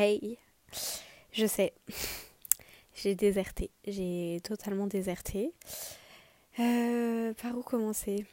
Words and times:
Hey, 0.00 0.38
je 1.32 1.44
sais, 1.46 1.72
j'ai 2.94 3.16
déserté, 3.16 3.72
j'ai 3.84 4.40
totalement 4.44 4.86
déserté. 4.86 5.52
Euh, 6.60 7.34
par 7.34 7.58
où 7.58 7.62
commencer? 7.62 8.24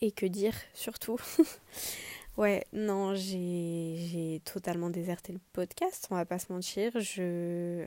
Et 0.00 0.10
que 0.10 0.26
dire 0.26 0.56
surtout? 0.74 1.18
Ouais, 2.36 2.66
non, 2.72 3.14
j'ai 3.14 4.42
totalement 4.44 4.90
déserté 4.90 5.32
le 5.32 5.38
podcast, 5.52 6.08
on 6.10 6.16
va 6.16 6.24
pas 6.24 6.40
se 6.40 6.52
mentir. 6.52 6.90
Je 6.98 7.86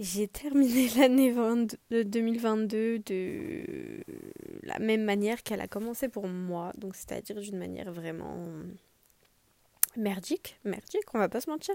j'ai 0.00 0.26
terminé 0.26 0.88
l'année 0.98 1.32
2022 1.32 2.98
de 2.98 3.64
la 4.64 4.80
même 4.80 5.04
manière 5.04 5.44
qu'elle 5.44 5.60
a 5.60 5.68
commencé 5.68 6.08
pour 6.08 6.26
moi, 6.26 6.72
donc 6.76 6.96
c'est-à-dire 6.96 7.40
d'une 7.40 7.58
manière 7.58 7.92
vraiment 7.92 8.48
merdique, 10.00 10.58
merdique, 10.64 11.14
on 11.14 11.18
va 11.18 11.28
pas 11.28 11.40
se 11.40 11.50
mentir. 11.50 11.74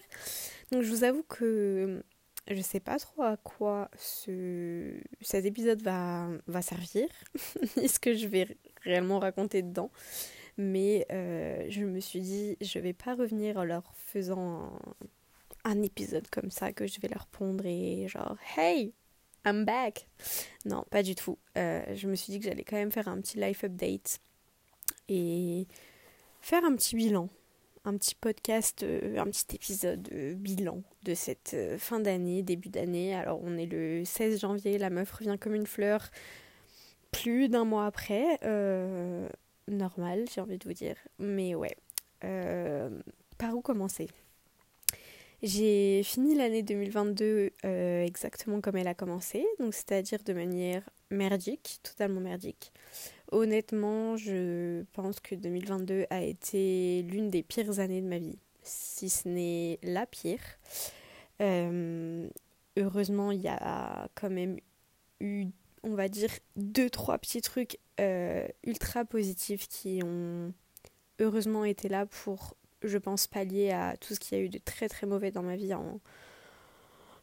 Donc 0.72 0.82
je 0.82 0.90
vous 0.90 1.04
avoue 1.04 1.24
que 1.24 2.04
je 2.48 2.62
sais 2.62 2.80
pas 2.80 3.00
trop 3.00 3.24
à 3.24 3.38
quoi 3.38 3.90
ce, 3.98 4.94
cet 5.22 5.46
épisode 5.46 5.82
va, 5.82 6.30
va 6.48 6.62
servir, 6.62 7.08
ni 7.78 7.88
ce 7.88 8.00
que 8.00 8.14
je 8.14 8.28
vais 8.28 8.58
réellement 8.84 9.20
raconter 9.20 9.62
dedans. 9.62 9.92
Mais 10.58 11.06
euh, 11.12 11.66
je 11.70 11.84
me 11.84 12.00
suis 12.00 12.22
dit, 12.22 12.58
je 12.62 12.80
vais 12.80 12.94
pas 12.94 13.16
revenir 13.16 13.58
en 13.58 13.64
leur 13.64 13.94
faisant 13.96 14.80
un, 15.64 15.82
épisode 15.82 16.30
comme 16.30 16.50
ça 16.50 16.72
que 16.72 16.88
je 16.88 17.02
vais 17.02 17.10
leur 17.10 17.28
pondre 17.28 17.66
et 17.66 18.08
genre, 18.08 18.38
hey, 18.56 18.94
I'm 19.46 19.66
back. 19.66 20.08
Non, 20.64 20.86
pas 20.90 21.04
du 21.04 21.14
tout. 21.14 21.38
Euh, 21.58 21.84
je 21.94 22.08
me 22.08 22.16
suis 22.16 22.32
dit 22.32 22.40
que 22.40 22.46
j'allais 22.46 22.64
quand 22.64 22.78
même 22.78 22.92
faire 22.92 23.08
un 23.08 23.20
petit 23.20 23.38
life 23.38 23.64
update 23.64 24.20
et 25.10 25.68
faire 26.42 26.64
un 26.64 26.76
petit 26.76 26.96
bilan 26.96 27.30
un 27.86 27.98
petit 27.98 28.16
podcast, 28.16 28.84
euh, 28.84 29.18
un 29.18 29.26
petit 29.26 29.56
épisode 29.56 30.10
euh, 30.12 30.34
bilan 30.34 30.82
de 31.04 31.14
cette 31.14 31.54
euh, 31.54 31.78
fin 31.78 32.00
d'année, 32.00 32.42
début 32.42 32.70
d'année. 32.70 33.16
Alors 33.16 33.40
on 33.44 33.58
est 33.58 33.68
le 33.68 34.04
16 34.04 34.40
janvier, 34.40 34.78
la 34.78 34.90
meuf 34.90 35.12
revient 35.12 35.38
comme 35.40 35.56
une 35.56 35.68
fleur 35.68 36.10
plus 37.12 37.48
d'un 37.48 37.64
mois 37.64 37.86
après. 37.86 38.40
normal, 39.68 40.26
j'ai 40.34 40.42
envie 40.42 40.58
de 40.58 40.68
vous 40.68 40.74
dire. 40.74 40.98
Mais 41.18 41.56
ouais. 41.56 41.76
par 43.38 43.56
où 43.56 43.62
commencer? 43.62 44.10
J'ai 45.42 46.02
fini 46.04 46.36
l'année 46.36 46.64
2022 46.64 47.52
exactement 47.64 48.60
comme 48.60 48.76
elle 48.76 48.88
a 48.88 48.94
commencé, 48.94 49.46
donc 49.60 49.74
c'est-à-dire 49.74 50.20
de 50.26 50.34
manière 50.34 50.82
merdique, 51.10 51.80
totalement 51.84 52.20
merdique. 52.20 52.74
Honnêtement, 53.36 54.16
je 54.16 54.84
pense 54.94 55.20
que 55.20 55.36
2022 55.36 56.06
a 56.10 56.22
été 56.22 57.02
l'une 57.02 57.30
des 57.30 57.44
pires 57.44 57.82
années 57.82 58.02
de 58.02 58.08
ma 58.08 58.18
vie, 58.18 58.40
si 58.64 59.10
ce 59.10 59.28
n'est 59.28 59.78
la 59.84 60.06
pire. 60.06 60.40
Euh, 61.42 62.30
heureusement, 62.78 63.32
il 63.32 63.42
y 63.42 63.50
a 63.50 64.08
quand 64.16 64.30
même 64.30 64.56
eu, 65.20 65.48
on 65.84 65.96
va 65.96 66.08
dire, 66.08 66.30
deux, 66.56 66.90
trois 66.90 67.18
petits 67.18 67.42
trucs 67.42 67.78
euh, 68.00 68.48
ultra 68.66 69.04
positifs 69.04 69.68
qui 69.68 70.00
ont 70.02 70.54
heureusement 71.20 71.66
été 71.66 71.90
là 71.90 72.06
pour, 72.06 72.56
je 72.84 72.98
pense, 72.98 73.28
pallier 73.28 73.72
à 73.72 73.98
tout 73.98 74.14
ce 74.14 74.20
qu'il 74.22 74.38
y 74.38 74.42
a 74.42 74.46
eu 74.46 74.50
de 74.50 74.60
très 74.60 74.88
très 74.88 75.08
mauvais 75.08 75.32
dans 75.32 75.44
ma 75.44 75.58
vie 75.58 75.74
en, 75.74 76.00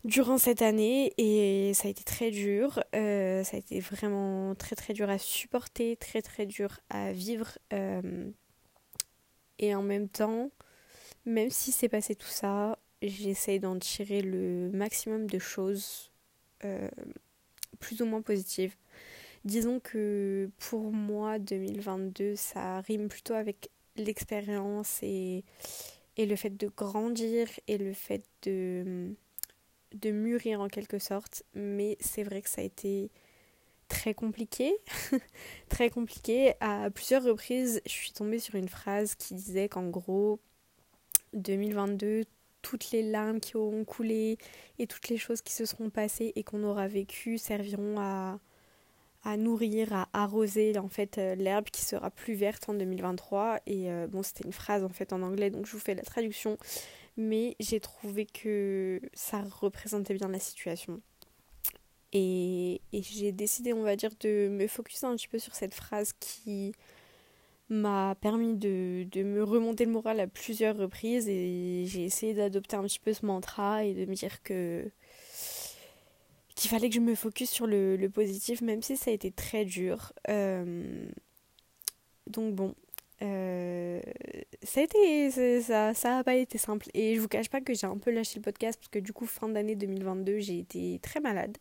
durant 0.05 0.39
cette 0.39 0.63
année 0.63 1.13
et 1.19 1.75
ça 1.75 1.89
a 1.89 1.91
été 1.91 2.05
très 2.05 2.31
dur. 2.31 2.83
Euh, 2.95 3.45
ça 3.45 3.57
a 3.57 3.61
été 3.61 3.81
vraiment 3.81 4.55
très 4.55 4.77
très 4.77 4.93
dur 4.93 5.09
à 5.09 5.19
supporter, 5.19 5.97
très 5.97 6.23
très 6.23 6.47
dur 6.47 6.81
à 6.91 7.13
vivre. 7.13 7.59
Euh, 7.73 8.31
et 9.59 9.75
en 9.75 9.83
même 9.83 10.09
temps, 10.09 10.51
même 11.25 11.51
si 11.51 11.73
c'est 11.73 11.89
passé 11.89 12.15
tout 12.15 12.27
ça, 12.27 12.79
j'essaye 13.01 13.61
d'en 13.61 13.79
tirer 13.79 14.23
le 14.23 14.71
maximum 14.73 15.27
de 15.29 15.39
choses 15.39 16.11
euh, 16.65 16.89
plus 17.79 18.03
ou 18.03 18.07
moins 18.07 18.23
positives. 18.23 18.75
Disons 19.45 19.81
que 19.81 20.51
pour 20.59 20.93
moi, 20.93 21.39
2022, 21.39 22.37
ça 22.37 22.81
rime 22.83 23.09
plutôt 23.09 23.35
avec 23.35 23.71
l'expérience 23.97 25.01
et, 25.03 25.45
et 26.17 26.27
le 26.27 26.37
fait 26.37 26.57
de 26.57 26.69
grandir 26.69 27.49
et 27.67 27.77
le 27.77 27.93
fait 27.93 28.25
de 28.43 29.15
de 29.95 30.11
mûrir 30.11 30.61
en 30.61 30.69
quelque 30.69 30.99
sorte, 30.99 31.45
mais 31.55 31.97
c'est 32.01 32.23
vrai 32.23 32.43
que 32.43 32.49
ça 32.49 32.61
a 32.61 32.65
été 32.65 33.11
très 33.89 34.15
compliqué, 34.15 34.75
très 35.69 35.91
compliqué. 35.91 36.55
À 36.61 36.91
plusieurs 36.91 37.23
reprises, 37.23 37.83
je 37.85 37.91
suis 37.91 38.13
tombée 38.13 38.39
sur 38.39 38.55
une 38.55 38.69
phrase 38.69 39.15
qui 39.15 39.35
disait 39.35 39.69
qu'en 39.69 39.89
gros, 39.89 40.41
2022, 41.35 42.25
toutes 42.63 42.91
les 42.93 43.03
larmes 43.03 43.41
qui 43.41 43.57
auront 43.57 43.85
coulé 43.85 44.39
et 44.79 44.87
toutes 44.87 45.09
les 45.09 45.19
choses 45.19 45.43
qui 45.43 45.53
se 45.53 45.65
seront 45.65 45.91
passées 45.91 46.33
et 46.37 46.45
qu'on 46.45 46.63
aura 46.63 46.87
vécues 46.89 47.39
serviront 47.39 47.99
à, 47.99 48.39
à 49.25 49.37
nourrir, 49.37 49.93
à 49.93 50.09
arroser 50.13 50.79
en 50.79 50.89
fait 50.89 51.19
euh, 51.19 51.35
l'herbe 51.35 51.67
qui 51.67 51.83
sera 51.83 52.11
plus 52.11 52.35
verte 52.35 52.69
en 52.69 52.75
2023. 52.75 53.61
Et 53.67 53.91
euh, 53.91 54.07
c'était 54.23 54.45
une 54.45 54.53
phrase 54.53 54.85
en 54.85 54.89
fait 54.89 55.13
en 55.13 55.23
anglais, 55.23 55.51
donc 55.51 55.67
je 55.67 55.73
vous 55.73 55.81
fais 55.81 55.95
la 55.95 56.03
traduction 56.03 56.57
mais 57.17 57.57
j'ai 57.61 57.81
trouvé 57.81 58.27
que 58.27 59.01
ça 59.13 59.43
représentait 59.43 60.15
bien 60.15 60.29
la 60.29 60.39
situation. 60.39 61.01
Et, 62.13 62.83
j'ai 62.93 63.33
décidé, 63.33 63.73
on 63.73 63.83
va 63.83 63.97
dire, 63.97 64.11
de 64.21 64.49
me 64.49 64.67
focuser 64.67 65.07
un 65.07 65.17
petit 65.17 65.29
peu 65.29 65.39
sur 65.39 65.55
cette 65.55 65.75
phrase 65.75 66.13
qui 66.21 66.73
m'a 67.71 68.15
permis 68.21 68.55
de, 68.55 69.07
me 69.23 69.43
remonter 69.43 69.87
le 69.87 69.93
moral 69.93 70.21
à 70.21 70.27
plusieurs 70.27 70.77
reprises 70.77 71.27
et 71.29 71.85
j'ai 71.87 72.05
essayé 72.05 72.35
d'adopter 72.35 72.77
un 72.77 72.83
petit 72.83 72.99
peu 72.99 73.15
ce 73.15 73.25
mantra 73.25 73.85
et 73.85 73.95
de 73.95 74.05
me 74.05 74.15
dire 74.15 74.43
que 74.43 74.91
qu'il 76.55 76.71
fallait 76.71 76.91
que 76.91 76.95
je 76.95 77.01
me 77.01 77.15
focus 77.15 77.51
sur 77.51 77.67
le, 77.67 77.97
positif 78.09 78.61
même 78.61 78.83
si 78.83 78.97
ça 78.99 79.11
a 79.11 79.15
été 79.15 79.31
très 79.31 79.65
dur. 79.65 80.13
Euh, 80.29 81.09
donc 82.27 82.55
bon, 82.55 82.75
euh, 83.23 84.01
ça 84.63 84.81
a 84.81 84.85
été 84.85 85.31
ça 85.61 85.95
ça 85.95 86.19
a 86.19 86.25
pas 86.25 86.35
été 86.35 86.59
simple. 86.59 86.89
Et 86.95 87.15
je 87.17 87.21
vous 87.21 87.29
cache 87.29 87.49
pas 87.49 87.61
que 87.61 87.75
j'ai 87.75 87.87
un 87.87 87.99
peu 87.99 88.11
lâché 88.11 88.39
le 88.39 88.43
podcast 88.43 88.79
parce 88.79 88.89
que 88.89 88.99
du 88.99 89.13
coup 89.13 89.27
fin 89.27 89.49
d'année 89.49 89.75
2022 89.75 90.39
j'ai 90.39 90.59
été 90.61 90.99
très 91.03 91.21
malade. 91.21 91.57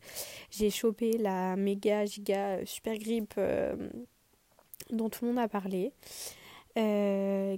J'ai 0.49 0.69
chopé 0.69 1.17
la 1.17 1.55
méga 1.55 2.05
giga 2.05 2.57
euh, 2.57 2.65
super 2.65 2.97
grippe 2.97 3.33
euh, 3.37 3.75
dont 4.91 5.09
tout 5.09 5.25
le 5.25 5.31
monde 5.31 5.39
a 5.39 5.47
parlé 5.47 5.93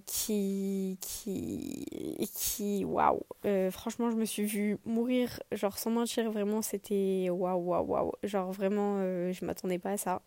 qui 0.08 0.98
qui 1.00 2.30
qui 2.36 2.84
waouh 2.84 3.22
franchement 3.70 4.10
je 4.10 4.16
me 4.16 4.26
suis 4.26 4.44
vue 4.44 4.80
mourir 4.86 5.40
genre 5.52 5.78
sans 5.78 5.92
mentir 5.92 6.32
vraiment 6.32 6.64
c'était 6.64 7.30
waouh 7.30 7.60
waouh 7.60 7.86
waouh. 7.86 8.12
Genre 8.24 8.52
vraiment 8.52 8.98
je 9.32 9.46
m'attendais 9.46 9.78
pas 9.78 9.92
à 9.92 9.98
ça 9.98 10.22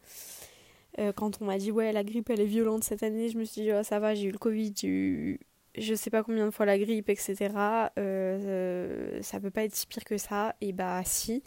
euh, 0.98 1.12
quand 1.12 1.40
on 1.40 1.44
m'a 1.44 1.58
dit 1.58 1.70
ouais 1.70 1.92
la 1.92 2.04
grippe 2.04 2.30
elle 2.30 2.40
est 2.40 2.46
violente 2.46 2.84
cette 2.84 3.02
année, 3.02 3.28
je 3.28 3.38
me 3.38 3.44
suis 3.44 3.62
dit 3.62 3.70
oh, 3.72 3.82
ça 3.82 3.98
va, 3.98 4.14
j'ai 4.14 4.24
eu 4.26 4.30
le 4.30 4.38
Covid, 4.38 4.72
j'ai 4.76 4.88
eu 4.88 5.40
je 5.78 5.94
sais 5.94 6.08
pas 6.08 6.22
combien 6.22 6.46
de 6.46 6.50
fois 6.50 6.64
la 6.64 6.78
grippe, 6.78 7.10
etc. 7.10 7.36
Euh, 7.50 7.90
euh, 7.98 9.22
ça 9.22 9.40
peut 9.40 9.50
pas 9.50 9.64
être 9.64 9.74
si 9.74 9.86
pire 9.86 10.04
que 10.04 10.16
ça. 10.16 10.54
Et 10.62 10.72
bah 10.72 11.02
si. 11.04 11.42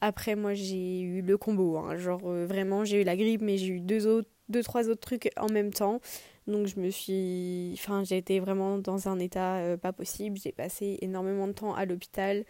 Après 0.00 0.36
moi 0.36 0.54
j'ai 0.54 1.00
eu 1.00 1.22
le 1.22 1.36
combo, 1.36 1.76
hein. 1.78 1.96
genre 1.96 2.20
vraiment 2.20 2.84
j'ai 2.84 3.02
eu 3.02 3.04
la 3.04 3.16
grippe 3.16 3.42
mais 3.42 3.56
j'ai 3.58 3.74
eu 3.74 3.80
deux 3.80 4.06
autres, 4.06 4.28
deux 4.48 4.62
trois 4.62 4.88
autres 4.88 5.00
trucs 5.00 5.30
en 5.38 5.48
même 5.48 5.72
temps. 5.72 6.00
Donc 6.46 6.66
je 6.66 6.78
me 6.78 6.90
suis, 6.90 7.72
enfin 7.74 8.04
j'ai 8.04 8.18
été 8.18 8.40
vraiment 8.40 8.78
dans 8.78 9.08
un 9.08 9.18
état 9.18 9.76
pas 9.80 9.92
possible. 9.92 10.38
J'ai 10.38 10.52
passé 10.52 10.98
énormément 11.02 11.46
de 11.46 11.52
temps 11.52 11.74
à 11.74 11.84
l'hôpital. 11.84 12.44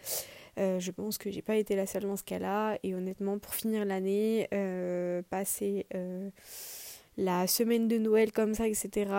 Euh, 0.57 0.79
je 0.79 0.91
pense 0.91 1.17
que 1.17 1.29
j'ai 1.29 1.41
pas 1.41 1.55
été 1.57 1.75
la 1.75 1.85
seule 1.85 2.03
dans 2.03 2.15
ce 2.15 2.23
cas-là. 2.23 2.77
Et 2.83 2.95
honnêtement, 2.95 3.39
pour 3.39 3.53
finir 3.53 3.85
l'année, 3.85 4.47
euh, 4.53 5.21
passer 5.29 5.85
euh, 5.93 6.29
la 7.17 7.47
semaine 7.47 7.87
de 7.87 7.97
Noël 7.97 8.31
comme 8.31 8.53
ça, 8.53 8.67
etc. 8.67 9.11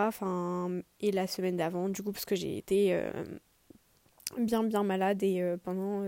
Et 0.99 1.11
la 1.11 1.27
semaine 1.27 1.57
d'avant, 1.57 1.89
du 1.89 2.01
coup, 2.01 2.11
parce 2.11 2.25
que 2.25 2.35
j'ai 2.35 2.57
été 2.57 2.99
bien, 4.37 4.63
bien 4.63 4.83
malade 4.83 5.23
et 5.23 5.55
pendant 5.63 6.03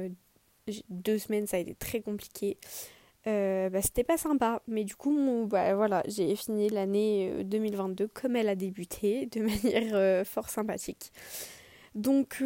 deux 0.89 1.17
semaines, 1.17 1.47
ça 1.47 1.57
a 1.57 1.59
été 1.59 1.73
très 1.75 2.01
compliqué. 2.01 2.57
bah, 3.25 3.81
c'était 3.81 4.03
pas 4.03 4.17
sympa, 4.17 4.61
mais 4.67 4.83
du 4.83 4.95
coup, 4.95 5.47
bah, 5.47 5.75
voilà, 5.75 6.03
j'ai 6.07 6.35
fini 6.35 6.69
l'année 6.69 7.43
2022 7.43 8.07
comme 8.07 8.35
elle 8.35 8.49
a 8.49 8.55
débuté, 8.55 9.25
de 9.27 9.41
manière 9.63 10.25
fort 10.27 10.49
sympathique. 10.49 11.11
Donc, 11.95 12.43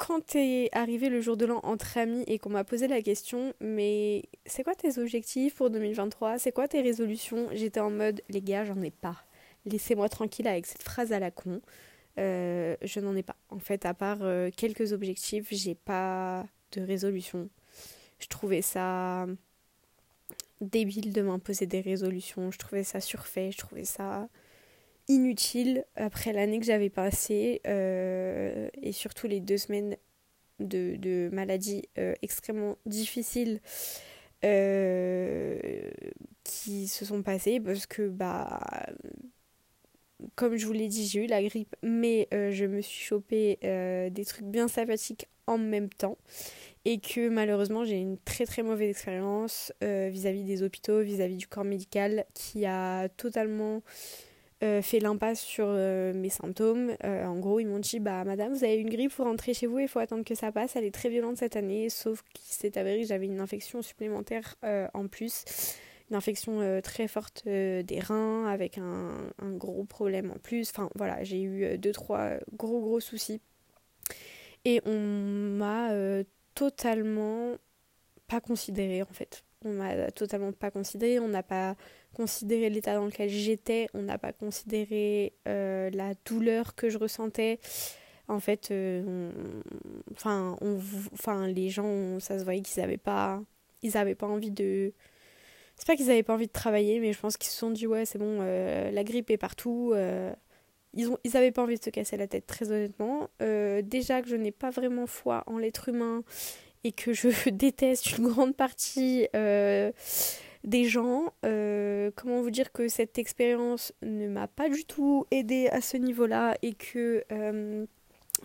quand 0.00 0.34
est 0.34 0.70
arrivé 0.72 1.10
le 1.10 1.20
jour 1.20 1.36
de 1.36 1.44
l'an 1.44 1.60
entre 1.62 1.98
amis 1.98 2.24
et 2.26 2.38
qu'on 2.38 2.48
m'a 2.48 2.64
posé 2.64 2.88
la 2.88 3.02
question, 3.02 3.52
mais 3.60 4.24
c'est 4.46 4.64
quoi 4.64 4.74
tes 4.74 4.98
objectifs 4.98 5.54
pour 5.54 5.68
2023 5.68 6.38
C'est 6.38 6.52
quoi 6.52 6.68
tes 6.68 6.80
résolutions? 6.80 7.48
J'étais 7.52 7.80
en 7.80 7.90
mode, 7.90 8.22
les 8.30 8.40
gars, 8.40 8.64
j'en 8.64 8.80
ai 8.80 8.90
pas. 8.90 9.16
Laissez-moi 9.66 10.08
tranquille 10.08 10.48
avec 10.48 10.64
cette 10.64 10.82
phrase 10.82 11.12
à 11.12 11.18
la 11.18 11.30
con. 11.30 11.60
Euh, 12.18 12.76
je 12.80 12.98
n'en 12.98 13.14
ai 13.14 13.22
pas. 13.22 13.36
En 13.50 13.58
fait, 13.58 13.84
à 13.84 13.92
part 13.92 14.22
euh, 14.22 14.48
quelques 14.56 14.94
objectifs, 14.94 15.48
j'ai 15.50 15.74
pas 15.74 16.46
de 16.72 16.80
résolution. 16.80 17.50
Je 18.20 18.26
trouvais 18.28 18.62
ça 18.62 19.26
débile 20.62 21.12
de 21.12 21.20
m'imposer 21.20 21.66
des 21.66 21.82
résolutions. 21.82 22.50
Je 22.50 22.58
trouvais 22.58 22.84
ça 22.84 23.00
surfait. 23.00 23.52
Je 23.52 23.58
trouvais 23.58 23.84
ça 23.84 24.30
inutile 25.08 25.84
après 25.96 26.32
l'année 26.32 26.58
que 26.60 26.66
j'avais 26.66 26.90
passée 26.90 27.60
et 27.64 28.92
surtout 28.92 29.26
les 29.26 29.40
deux 29.40 29.58
semaines 29.58 29.96
de, 30.60 30.96
de 30.96 31.30
maladie 31.32 31.88
extrêmement 32.22 32.76
difficiles 32.86 33.60
qui 36.44 36.88
se 36.88 37.04
sont 37.04 37.22
passées 37.22 37.60
parce 37.60 37.86
que 37.86 38.08
bah 38.08 38.60
comme 40.34 40.56
je 40.56 40.66
vous 40.66 40.72
l'ai 40.72 40.88
dit, 40.88 41.06
j'ai 41.06 41.24
eu 41.24 41.26
la 41.26 41.42
grippe, 41.42 41.74
mais 41.82 42.28
euh, 42.32 42.50
je 42.50 42.64
me 42.64 42.80
suis 42.80 43.02
chopé 43.04 43.58
euh, 43.64 44.10
des 44.10 44.24
trucs 44.24 44.44
bien 44.44 44.68
sympathiques 44.68 45.28
en 45.46 45.58
même 45.58 45.88
temps. 45.88 46.18
Et 46.84 46.98
que 46.98 47.28
malheureusement, 47.28 47.84
j'ai 47.84 47.98
une 47.98 48.18
très 48.18 48.46
très 48.46 48.62
mauvaise 48.62 48.90
expérience 48.90 49.72
euh, 49.82 50.08
vis-à-vis 50.10 50.44
des 50.44 50.62
hôpitaux, 50.62 51.00
vis-à-vis 51.00 51.36
du 51.36 51.46
corps 51.46 51.64
médical, 51.64 52.24
qui 52.34 52.64
a 52.64 53.08
totalement 53.10 53.82
fait 54.60 55.00
l'impasse 55.00 55.40
sur 55.40 55.66
mes 55.68 56.28
symptômes. 56.28 56.94
en 57.02 57.38
gros, 57.38 57.60
ils 57.60 57.66
m'ont 57.66 57.78
dit 57.78 58.00
Bah, 58.00 58.24
madame, 58.24 58.52
vous 58.52 58.64
avez 58.64 58.76
une 58.76 58.90
grippe, 58.90 59.12
faut 59.12 59.24
rentrer 59.24 59.54
chez 59.54 59.66
vous, 59.66 59.78
il 59.78 59.88
faut 59.88 59.98
attendre 59.98 60.24
que 60.24 60.34
ça 60.34 60.52
passe. 60.52 60.76
Elle 60.76 60.84
est 60.84 60.94
très 60.94 61.08
violente 61.08 61.38
cette 61.38 61.56
année, 61.56 61.88
sauf 61.88 62.22
qu'il 62.34 62.52
s'est 62.52 62.78
avéré 62.78 63.02
que 63.02 63.06
j'avais 63.06 63.26
une 63.26 63.40
infection 63.40 63.82
supplémentaire 63.82 64.56
en 64.94 65.08
plus 65.08 65.44
une 66.10 66.16
infection 66.16 66.60
euh, 66.60 66.80
très 66.80 67.06
forte 67.08 67.44
euh, 67.46 67.82
des 67.82 68.00
reins 68.00 68.46
avec 68.46 68.78
un, 68.78 69.32
gros 69.42 69.84
problème 69.84 70.32
en 70.32 70.38
plus. 70.38 70.70
Enfin 70.70 70.90
voilà, 70.96 71.22
j'ai 71.22 71.40
eu 71.40 71.64
euh, 71.64 71.76
deux, 71.76 71.92
trois 71.92 72.32
gros 72.52 72.80
gros 72.80 73.00
soucis. 73.00 73.40
Et 74.64 74.82
on 74.84 74.98
m'a 74.98 75.90
totalement 76.54 77.54
pas 78.26 78.40
considéré 78.40 79.02
en 79.02 79.12
fait. 79.12 79.42
On 79.64 79.70
m'a 79.70 80.10
totalement 80.10 80.52
pas 80.52 80.70
considéré, 80.70 81.20
on 81.20 81.28
n'a 81.28 81.42
pas 81.42 81.76
considéré 82.14 82.70
l'état 82.70 82.94
dans 82.94 83.04
lequel 83.04 83.28
j'étais, 83.28 83.88
on 83.94 84.02
n'a 84.02 84.18
pas 84.18 84.32
considéré 84.32 85.34
la 85.44 86.14
douleur 86.24 86.74
que 86.74 86.88
je 86.88 86.98
ressentais. 86.98 87.58
En 88.28 88.40
fait, 88.40 88.72
enfin, 90.12 90.56
enfin, 91.12 91.46
les 91.46 91.68
gens, 91.68 92.18
ça 92.20 92.38
se 92.38 92.44
voyait 92.44 92.62
qu'ils 92.62 92.80
n'avaient 92.80 92.96
pas, 92.96 93.42
ils 93.82 93.96
avaient 93.96 94.14
pas 94.14 94.26
envie 94.26 94.50
de, 94.50 94.94
c'est 95.80 95.86
pas 95.86 95.96
qu'ils 95.96 96.10
avaient 96.10 96.22
pas 96.22 96.34
envie 96.34 96.46
de 96.46 96.52
travailler, 96.52 97.00
mais 97.00 97.14
je 97.14 97.18
pense 97.18 97.38
qu'ils 97.38 97.48
se 97.48 97.56
sont 97.56 97.70
dit 97.70 97.86
ouais 97.86 98.04
c'est 98.04 98.18
bon, 98.18 98.40
euh, 98.42 98.90
la 98.90 99.02
grippe 99.02 99.30
est 99.30 99.38
partout. 99.38 99.92
Euh, 99.94 100.30
ils 100.92 101.08
ont, 101.08 101.16
ils 101.24 101.38
avaient 101.38 101.52
pas 101.52 101.62
envie 101.62 101.78
de 101.78 101.82
se 101.82 101.88
casser 101.88 102.18
la 102.18 102.26
tête 102.26 102.46
très 102.46 102.70
honnêtement. 102.70 103.30
Euh, 103.40 103.80
déjà 103.80 104.20
que 104.20 104.28
je 104.28 104.36
n'ai 104.36 104.50
pas 104.50 104.68
vraiment 104.68 105.06
foi 105.06 105.42
en 105.46 105.56
l'être 105.56 105.88
humain 105.88 106.22
et 106.84 106.92
que 106.92 107.12
je 107.12 107.28
déteste 107.50 108.18
une 108.18 108.28
grande 108.28 108.56
partie 108.56 109.28
des 109.32 110.84
gens. 110.84 111.32
comment 111.42 112.42
vous 112.42 112.50
dire 112.50 112.72
que 112.72 112.88
cette 112.88 113.18
expérience 113.18 113.92
ne 114.02 114.28
m'a 114.28 114.48
pas 114.48 114.68
du 114.68 114.84
tout 114.84 115.26
aidé 115.30 115.68
à 115.68 115.80
ce 115.80 115.96
niveau-là 115.96 116.56
et 116.62 116.74
que 116.74 117.24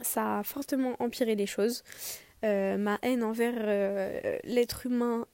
ça 0.02 0.40
a 0.40 0.44
fortement 0.44 0.96
empiré 1.00 1.36
les 1.36 1.48
choses. 1.48 1.84
ma 2.44 3.00
haine 3.02 3.24
envers 3.24 3.56
l'être 4.44 4.86
humain 4.86 5.26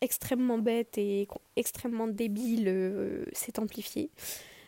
extrêmement 0.00 0.58
bête 0.58 0.98
et 0.98 1.28
extrêmement 1.56 2.08
débile 2.08 2.68
euh, 2.68 3.24
s'est 3.32 3.58
amplifié. 3.58 4.10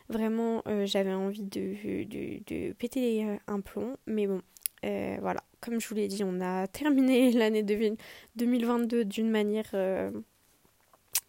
Vraiment, 0.09 0.61
euh, 0.67 0.85
j'avais 0.85 1.13
envie 1.13 1.43
de, 1.43 2.03
de, 2.03 2.73
péter 2.73 3.25
un 3.47 3.61
plomb, 3.61 3.97
mais 4.05 4.27
bon, 4.27 4.41
euh, 4.85 5.17
voilà. 5.21 5.43
Comme 5.63 5.79
je 5.79 5.87
vous 5.87 5.95
l'ai 5.95 6.07
dit, 6.07 6.23
on 6.23 6.41
a 6.41 6.67
terminé 6.79 7.31
l'année 7.31 7.63
2022 7.63 9.05
d'une 9.05 9.29
manière 9.29 9.71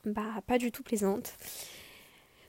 bah, 0.04 0.42
pas 0.46 0.58
du 0.58 0.72
tout 0.72 0.82
plaisante. 0.82 1.34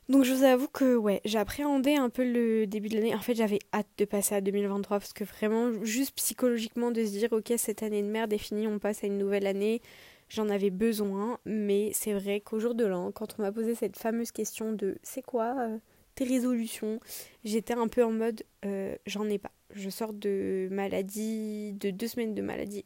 Donc 0.07 0.23
je 0.23 0.33
vous 0.33 0.43
avoue 0.43 0.67
que 0.67 0.95
ouais, 0.95 1.21
j'appréhendais 1.25 1.95
un 1.95 2.09
peu 2.09 2.23
le 2.23 2.67
début 2.67 2.89
de 2.89 2.95
l'année. 2.95 3.15
En 3.15 3.19
fait, 3.19 3.35
j'avais 3.35 3.59
hâte 3.73 3.87
de 3.97 4.05
passer 4.05 4.35
à 4.35 4.41
2023 4.41 4.99
parce 4.99 5.13
que 5.13 5.23
vraiment, 5.23 5.83
juste 5.83 6.15
psychologiquement, 6.15 6.91
de 6.91 7.03
se 7.05 7.11
dire 7.11 7.31
ok, 7.31 7.53
cette 7.57 7.81
année 7.81 8.03
de 8.03 8.07
merde 8.07 8.31
est 8.33 8.37
finie, 8.37 8.67
on 8.67 8.79
passe 8.79 9.03
à 9.03 9.07
une 9.07 9.17
nouvelle 9.17 9.47
année 9.47 9.81
j'en 10.29 10.49
avais 10.49 10.69
besoin, 10.69 11.39
mais 11.45 11.91
c'est 11.93 12.13
vrai 12.13 12.39
qu'au 12.39 12.59
jour 12.59 12.75
de 12.75 12.85
l'an, 12.85 13.11
quand 13.11 13.35
on 13.37 13.43
m'a 13.43 13.51
posé 13.51 13.75
cette 13.75 13.97
fameuse 13.97 14.31
question 14.31 14.73
de 14.73 14.97
c'est 15.03 15.21
quoi 15.21 15.55
euh, 15.59 15.77
tes 16.15 16.23
résolutions, 16.23 16.99
j'étais 17.43 17.73
un 17.73 17.87
peu 17.87 18.03
en 18.03 18.11
mode 18.11 18.43
euh, 18.65 18.95
j'en 19.05 19.29
ai 19.29 19.37
pas. 19.37 19.51
Je 19.75 19.89
sors 19.89 20.13
de 20.13 20.69
maladie, 20.71 21.73
de 21.73 21.91
deux 21.91 22.07
semaines 22.07 22.33
de 22.33 22.41
maladie 22.41 22.83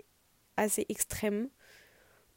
assez 0.57 0.85
extrême, 0.89 1.49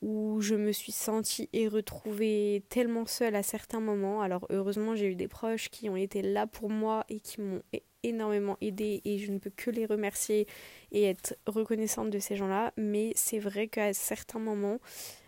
où 0.02 0.40
je 0.42 0.54
me 0.54 0.72
suis 0.72 0.92
sentie 0.92 1.48
et 1.54 1.68
retrouvée 1.68 2.62
tellement 2.68 3.06
seule 3.06 3.34
à 3.34 3.42
certains 3.42 3.80
moments. 3.80 4.20
Alors 4.20 4.46
heureusement 4.50 4.94
j'ai 4.94 5.06
eu 5.06 5.14
des 5.14 5.28
proches 5.28 5.70
qui 5.70 5.88
ont 5.88 5.96
été 5.96 6.20
là 6.20 6.46
pour 6.46 6.68
moi 6.68 7.04
et 7.08 7.20
qui 7.20 7.40
m'ont 7.40 7.62
énormément 8.02 8.58
aidé 8.60 9.00
et 9.04 9.18
je 9.18 9.32
ne 9.32 9.38
peux 9.38 9.50
que 9.50 9.70
les 9.70 9.86
remercier 9.86 10.46
et 10.90 11.04
être 11.04 11.34
reconnaissante 11.46 12.10
de 12.10 12.18
ces 12.18 12.36
gens-là. 12.36 12.74
Mais 12.76 13.12
c'est 13.16 13.38
vrai 13.38 13.68
qu'à 13.68 13.94
certains 13.94 14.40
moments, 14.40 14.80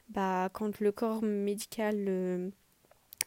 bah, 0.09 0.51
quand 0.53 0.81
le 0.81 0.93
corps 0.93 1.23
médical 1.23 2.05
euh, 2.09 2.51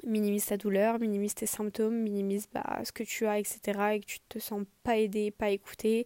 minimise 0.05 0.45
ta 0.45 0.57
douleur, 0.57 0.99
minimise 0.99 1.35
tes 1.35 1.45
symptômes, 1.45 2.01
minimise 2.01 2.47
bah, 2.53 2.81
ce 2.83 2.91
que 2.91 3.03
tu 3.03 3.25
as, 3.25 3.39
etc., 3.39 3.59
et 3.94 3.99
que 3.99 4.05
tu 4.05 4.19
te 4.29 4.39
sens 4.39 4.63
pas 4.83 4.97
aidé, 4.97 5.31
pas 5.31 5.49
écouté, 5.49 6.05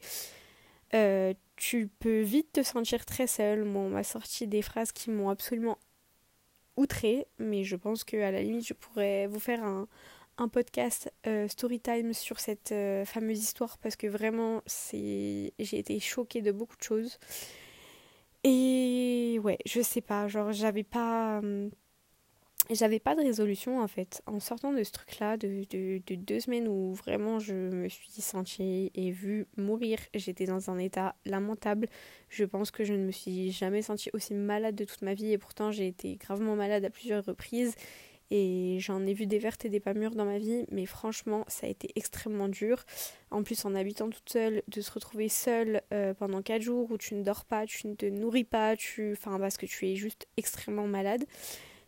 euh, 0.94 1.34
tu 1.56 1.88
peux 2.00 2.22
vite 2.22 2.52
te 2.54 2.64
sentir 2.64 3.06
très 3.06 3.28
seul. 3.28 3.64
Moi, 3.64 3.84
on 3.84 3.90
m'a 3.90 4.04
sorti 4.04 4.48
des 4.48 4.62
phrases 4.62 4.92
qui 4.92 5.10
m'ont 5.10 5.30
absolument 5.30 5.78
outré, 6.78 7.28
mais 7.38 7.64
je 7.64 7.76
pense 7.76 8.04
qu'à 8.04 8.32
la 8.32 8.42
limite, 8.42 8.68
je 8.68 8.74
pourrais 8.74 9.28
vous 9.28 9.40
faire 9.40 9.64
un, 9.64 9.88
un 10.38 10.48
podcast 10.48 11.12
euh, 11.28 11.48
Storytime 11.48 12.14
sur 12.14 12.40
cette 12.40 12.72
euh, 12.72 13.06
fameuse 13.06 13.40
histoire 13.40 13.78
parce 13.78 13.96
que 13.96 14.08
vraiment 14.08 14.64
j'ai 14.68 15.54
été 15.58 16.00
choquée 16.00 16.42
de 16.42 16.52
beaucoup 16.52 16.78
de 16.78 16.84
choses. 16.84 17.20
Et 18.44 19.40
ouais, 19.44 19.60
je 19.66 19.82
sais 19.82 20.02
pas, 20.02 20.28
genre 20.28 20.52
j'avais 20.52 20.84
pas 20.84 21.40
hum, 21.40 21.70
j'avais 22.76 23.00
pas 23.00 23.16
de 23.16 23.22
résolution 23.22 23.80
en 23.82 23.88
fait. 23.88 24.22
En 24.26 24.40
sortant 24.40 24.74
de 24.74 24.84
ce 24.84 24.92
truc-là, 24.92 25.38
de, 25.38 25.66
de, 25.72 26.16
deux 26.16 26.40
semaines 26.40 26.68
où 26.68 26.94
vraiment 26.94 27.40
je 27.40 27.54
me 27.54 27.90
suis 27.90 28.22
sentie 28.22 28.92
et 28.96 29.12
vue 29.12 29.48
mourir, 29.58 30.00
j'étais 30.14 30.46
dans 30.46 30.70
un 30.70 30.78
état 30.78 31.16
lamentable. 31.26 31.88
Je 32.30 32.46
pense 32.46 32.72
que 32.72 32.84
je 32.84 32.94
ne 32.94 33.06
me 33.06 33.12
suis 33.12 33.52
jamais 33.52 33.82
sentie 33.82 34.10
aussi 34.14 34.34
malade 34.34 34.76
de 34.76 34.86
toute 34.86 35.02
ma 35.02 35.14
vie 35.14 35.32
et 35.32 35.38
pourtant 35.38 35.72
j'ai 35.72 35.88
été 35.88 36.16
gravement 36.16 36.56
malade 36.56 36.86
à 36.86 36.90
plusieurs 36.90 37.26
reprises 37.26 37.76
et 38.32 38.78
j'en 38.80 39.06
ai 39.06 39.14
vu 39.14 39.28
des 39.28 39.38
vertes 39.40 39.66
et 39.66 39.70
des 39.70 39.82
pas 39.82 39.94
mûres 39.94 40.16
dans 40.16 40.26
ma 40.26 40.38
vie, 40.38 40.66
mais 40.72 40.86
franchement, 40.86 41.44
ça 41.50 41.68
a 41.68 41.70
été 41.70 41.90
extrêmement 41.96 42.48
dur. 42.48 42.86
En 43.30 43.44
plus, 43.44 43.66
en 43.66 43.76
habitant 43.76 44.10
toute 44.10 44.30
seule, 44.30 44.64
de 44.70 44.80
se 44.80 44.90
retrouver 44.90 45.28
seule 45.28 45.82
euh, 45.94 46.14
pendant 46.14 46.42
4 46.42 46.62
jours 46.62 46.90
où 46.92 46.98
tu 46.98 47.16
ne 47.16 47.24
dors 47.24 47.44
pas, 47.44 47.66
tu 47.66 47.88
ne 47.88 47.96
te 47.96 48.06
nourris 48.06 48.46
pas, 48.46 48.78
tu... 48.78 49.12
enfin, 49.12 49.38
parce 49.38 49.58
que 49.58 49.66
tu 49.66 49.90
es 49.90 49.96
juste 49.98 50.28
extrêmement 50.38 50.88
malade, 50.88 51.26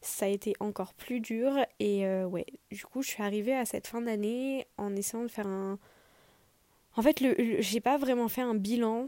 ça 0.03 0.25
a 0.25 0.29
été 0.29 0.53
encore 0.60 0.93
plus 0.93 1.19
dur. 1.19 1.53
Et 1.79 2.05
euh, 2.05 2.25
ouais, 2.25 2.45
du 2.72 2.86
coup, 2.86 3.01
je 3.01 3.10
suis 3.10 3.24
arrivée 3.24 3.55
à 3.55 3.65
cette 3.65 3.88
fin 3.88 4.01
d'année 4.01 4.67
en 4.77 4.95
essayant 4.95 5.24
de 5.24 5.29
faire 5.29 5.48
un. 5.48 5.79
En 6.95 7.01
fait, 7.01 7.22
le, 7.22 7.62
j'ai 7.62 7.81
pas 7.81 7.98
vraiment 7.98 8.27
fait 8.27 8.41
un 8.41 8.55
bilan, 8.55 9.07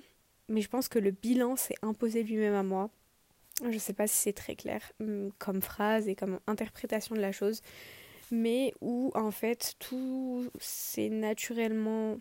mais 0.50 0.62
je 0.62 0.70
pense 0.70 0.88
que 0.88 1.00
le 1.00 1.12
bilan 1.12 1.56
s'est 1.56 1.76
imposé 1.82 2.24
lui-même 2.24 2.56
à 2.56 2.64
moi. 2.64 2.90
Je 3.70 3.78
sais 3.78 3.94
pas 3.94 4.08
si 4.08 4.18
c'est 4.18 4.34
très 4.34 4.56
clair 4.56 4.82
hum, 5.00 5.32
comme 5.38 5.62
phrase 5.62 6.08
et 6.08 6.16
comme 6.16 6.40
interprétation 6.48 7.16
de 7.16 7.22
la 7.22 7.32
chose, 7.32 7.62
mais 8.32 8.74
où 8.82 9.12
en 9.16 9.32
fait 9.32 9.76
tout 9.80 10.50
s'est 10.60 11.10
naturellement 11.10 12.18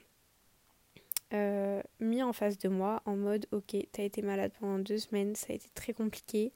euh, 1.33 1.83
mis 1.99 2.23
en 2.23 2.33
face 2.33 2.59
de 2.59 2.69
moi 2.69 3.02
en 3.04 3.16
mode 3.16 3.47
ok, 3.50 3.75
t'as 3.90 4.04
été 4.04 4.23
malade 4.23 4.52
pendant 4.61 4.78
deux 4.78 4.99
semaines, 4.99 5.35
ça 5.35 5.47
a 5.50 5.54
été 5.54 5.69
très 5.75 5.93
compliqué. 5.93 6.52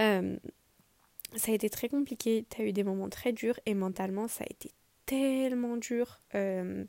Euh, 0.00 0.36
ça 1.36 1.52
a 1.52 1.54
été 1.54 1.70
très 1.70 1.88
compliqué, 1.88 2.44
t'as 2.48 2.64
eu 2.64 2.72
des 2.72 2.84
moments 2.84 3.08
très 3.08 3.32
durs 3.32 3.58
et 3.66 3.74
mentalement 3.74 4.28
ça 4.28 4.44
a 4.44 4.46
été 4.50 4.72
tellement 5.06 5.76
dur. 5.76 6.20
Euh, 6.34 6.84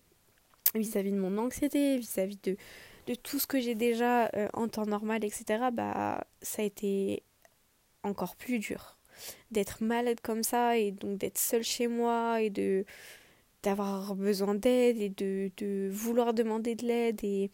vis-à-vis 0.76 1.12
de 1.12 1.18
mon 1.20 1.38
anxiété, 1.38 1.98
vis-à-vis 1.98 2.40
de, 2.44 2.56
de 3.08 3.16
tout 3.16 3.40
ce 3.40 3.48
que 3.48 3.60
j'ai 3.60 3.76
déjà 3.76 4.28
euh, 4.36 4.48
en 4.54 4.68
temps 4.68 4.86
normal, 4.86 5.24
etc., 5.26 5.66
bah, 5.74 6.24
ça 6.42 6.62
a 6.62 6.66
été 6.66 7.24
encore 8.04 8.36
plus 8.36 8.60
dur. 8.60 8.98
D'être 9.52 9.84
malade 9.84 10.22
comme 10.22 10.44
ça 10.44 10.78
et 10.78 10.92
donc 10.92 11.18
d'être 11.18 11.38
seule 11.38 11.64
chez 11.64 11.88
moi 11.88 12.42
et 12.42 12.50
de 12.50 12.86
d'avoir 13.64 14.16
besoin 14.16 14.56
d'aide 14.56 15.00
et 15.00 15.10
de, 15.10 15.52
de, 15.58 15.88
vouloir 15.92 16.34
demander 16.34 16.74
de 16.74 16.86
l'aide 16.88 17.24
et, 17.24 17.52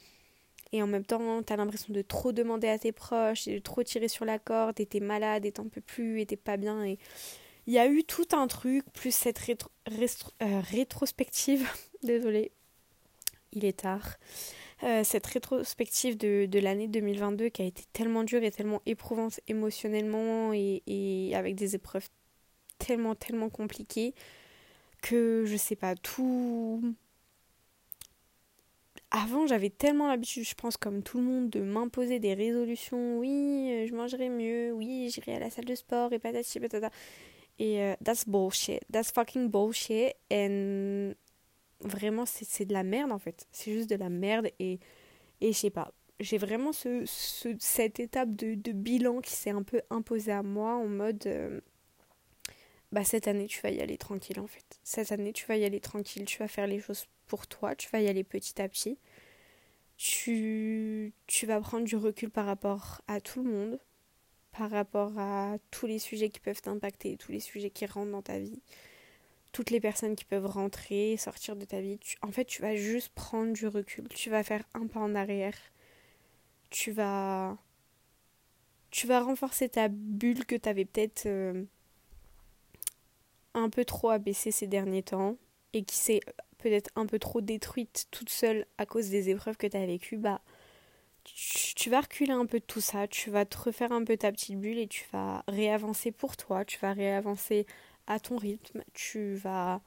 et 0.72 0.82
en 0.82 0.88
même 0.88 1.06
temps 1.06 1.42
t'as 1.44 1.56
l'impression 1.56 1.94
de 1.94 2.02
trop 2.02 2.32
demander 2.32 2.68
à 2.68 2.80
tes 2.80 2.92
proches 2.92 3.48
de 3.48 3.60
trop 3.60 3.84
tirer 3.84 4.08
sur 4.08 4.26
la 4.26 4.40
corde 4.40 4.80
et 4.80 4.86
t'es 4.86 5.00
malade 5.00 5.46
et 5.46 5.52
t'en 5.52 5.68
peux 5.68 5.82
plus 5.82 6.22
et 6.22 6.26
t'es 6.26 6.36
pas 6.38 6.58
bien 6.58 6.84
et 6.84 6.98
il 7.66 7.74
y 7.74 7.80
a 7.80 7.88
eu 7.88 8.04
tout 8.04 8.28
un 8.32 8.48
truc 8.48 8.86
plus 8.94 9.14
cette 9.14 9.40
rétro, 9.40 9.70
euh, 10.42 10.62
rétrospective 10.72 11.68
désolée 12.04 12.52
il 13.54 13.66
est 13.66 13.80
tard. 13.80 14.18
Euh, 14.84 15.04
cette 15.04 15.26
rétrospective 15.26 16.18
de, 16.18 16.46
de 16.46 16.60
l'année 16.60 16.88
2022 16.88 17.50
qui 17.50 17.64
a 17.64 17.66
été 17.66 17.84
tellement 17.94 18.24
dure 18.24 18.44
et 18.44 18.52
tellement 18.52 18.82
éprouvante 18.86 19.40
émotionnellement 19.48 20.54
et, 20.54 20.84
et, 20.86 21.36
avec 21.36 21.56
des 21.56 21.74
épreuves 21.74 22.08
tellement, 22.78 23.16
tellement 23.16 23.50
compliqué 23.50 24.14
que 25.02 25.46
je 25.48 25.58
sais 25.58 25.76
pas, 25.76 25.96
tout. 25.96 26.96
Avant, 29.12 29.48
j'avais 29.48 29.70
tellement 29.70 30.08
l'habitude, 30.08 30.44
je 30.44 30.54
pense, 30.54 30.76
comme 30.76 31.02
tout 31.02 31.18
le 31.18 31.24
monde, 31.24 31.50
de 31.50 31.62
m'imposer 31.62 32.20
des 32.20 32.34
résolutions. 32.34 33.20
Oui, 33.20 33.86
je 33.88 33.96
mangerai 33.96 34.30
mieux. 34.30 34.74
Oui, 34.74 35.10
j'irai 35.14 35.36
à 35.36 35.40
la 35.40 35.50
salle 35.50 35.66
de 35.66 35.76
sport 35.76 36.12
et 36.12 36.20
patati 36.20 36.60
patata. 36.60 36.90
Et 37.60 37.82
euh, 37.82 37.96
that's 38.04 38.28
bullshit. 38.28 38.82
That's 38.92 39.12
fucking 39.12 39.50
bullshit. 39.50 40.14
And 40.32 41.14
vraiment, 41.80 42.26
c'est 42.26 42.66
de 42.66 42.74
la 42.74 42.84
merde 42.84 43.12
en 43.12 43.20
fait. 43.20 43.48
C'est 43.52 43.72
juste 43.72 43.90
de 43.90 43.96
la 43.96 44.10
merde. 44.10 44.50
Et, 44.60 44.80
et 45.42 45.54
je 45.54 45.58
sais 45.58 45.70
pas. 45.70 45.94
J'ai 46.20 46.38
vraiment 46.38 46.74
ce, 46.74 47.04
ce, 47.06 47.50
cette 47.60 48.00
étape 48.00 48.36
de, 48.36 48.56
de 48.56 48.72
bilan 48.72 49.22
qui 49.22 49.32
s'est 49.32 49.52
un 49.52 49.64
peu 49.64 49.82
imposée 49.90 50.32
à 50.34 50.44
moi 50.44 50.76
en 50.76 50.88
mode. 50.88 51.24
Euh, 51.28 51.62
bah 52.92 53.04
cette 53.04 53.28
année 53.28 53.48
tu 53.48 53.62
vas 53.62 53.72
y 53.72 53.82
aller 53.82 53.98
tranquille 53.98 54.40
en 54.40 54.48
fait. 54.48 54.80
Cette 54.84 55.12
année 55.12 55.34
tu 55.34 55.46
vas 55.46 55.58
y 55.58 55.66
aller 55.66 55.80
tranquille, 55.80 56.26
tu 56.26 56.40
vas 56.40 56.48
faire 56.48 56.68
les 56.68 56.80
choses 56.80 57.08
pour 57.28 57.48
toi, 57.48 57.76
tu 57.76 57.90
vas 57.90 58.02
y 58.02 58.08
aller 58.08 58.24
petit 58.24 58.62
à 58.62 58.68
petit. 58.70 58.98
Tu, 59.98 61.14
tu 61.26 61.46
vas 61.48 61.60
prendre 61.60 61.86
du 61.86 61.96
recul 61.96 62.30
par 62.30 62.46
rapport 62.46 63.02
à 63.08 63.20
tout 63.20 63.44
le 63.44 63.50
monde, 63.52 63.80
par 64.52 64.70
rapport 64.70 65.18
à 65.18 65.58
tous 65.72 65.88
les 65.88 66.00
sujets 66.00 66.30
qui 66.30 66.40
peuvent 66.40 66.62
t'impacter, 66.62 67.18
tous 67.18 67.32
les 67.32 67.40
sujets 67.40 67.72
qui 67.72 67.86
rentrent 67.88 68.12
dans 68.12 68.22
ta 68.22 68.38
vie, 68.40 68.62
toutes 69.52 69.72
les 69.72 69.80
personnes 69.80 70.16
qui 70.16 70.26
peuvent 70.26 70.46
rentrer, 70.46 71.18
sortir 71.18 71.56
de 71.56 71.66
ta 71.66 71.82
vie. 71.82 72.00
en 72.22 72.32
fait, 72.32 72.46
tu 72.46 72.62
vas 72.62 72.76
juste 72.76 73.10
prendre 73.10 73.54
du 73.54 73.68
recul, 73.68 74.08
tu 74.10 74.30
vas 74.30 74.44
faire 74.44 74.64
un 74.76 74.88
pas 74.88 75.00
en 75.00 75.16
arrière, 75.16 75.58
tu 76.70 76.92
vas, 76.92 77.58
tu 78.92 79.08
vas 79.08 79.22
renforcer 79.22 79.70
ta 79.70 79.88
bulle 79.90 80.46
que 80.46 80.56
tu 80.56 80.70
avais 80.70 80.86
peut-être 80.86 81.26
euh, 81.26 81.64
un 83.58 83.70
peu 83.70 83.86
trop 83.86 84.10
abaissée 84.10 84.52
ces 84.52 84.68
derniers 84.68 85.04
temps 85.04 85.38
et 85.74 85.84
qui 85.84 85.98
s'est 85.98 86.22
peut-être 86.58 86.90
un 86.96 87.06
peu 87.06 87.20
trop 87.20 87.42
détruite 87.42 88.08
toute 88.12 88.30
seule 88.30 88.66
à 88.78 88.86
cause 88.86 89.10
des 89.10 89.30
épreuves 89.30 89.58
que 89.58 89.68
tu 89.68 89.78
as 89.78 89.86
vécues, 89.86 90.18
bah 90.18 90.42
tu, 91.24 91.90
vas 91.90 92.02
reculer 92.02 92.32
un 92.32 92.46
peu 92.46 92.60
de 92.60 92.66
tout 92.66 92.80
ça, 92.80 93.08
tu 93.08 93.30
vas 93.30 93.46
te 93.46 93.58
refaire 93.58 93.92
un 93.92 94.04
peu 94.04 94.16
ta 94.16 94.32
petite 94.32 94.60
bulle 94.60 94.78
et 94.78 94.88
tu 94.88 95.06
vas 95.12 95.44
réavancer 95.48 96.12
pour 96.12 96.38
toi, 96.38 96.64
tu 96.64 96.80
vas 96.80 96.94
réavancer 96.94 97.66
à 98.08 98.20
ton 98.20 98.38
rythme, 98.38 98.84
tu 98.94 99.36
vas 99.36 99.82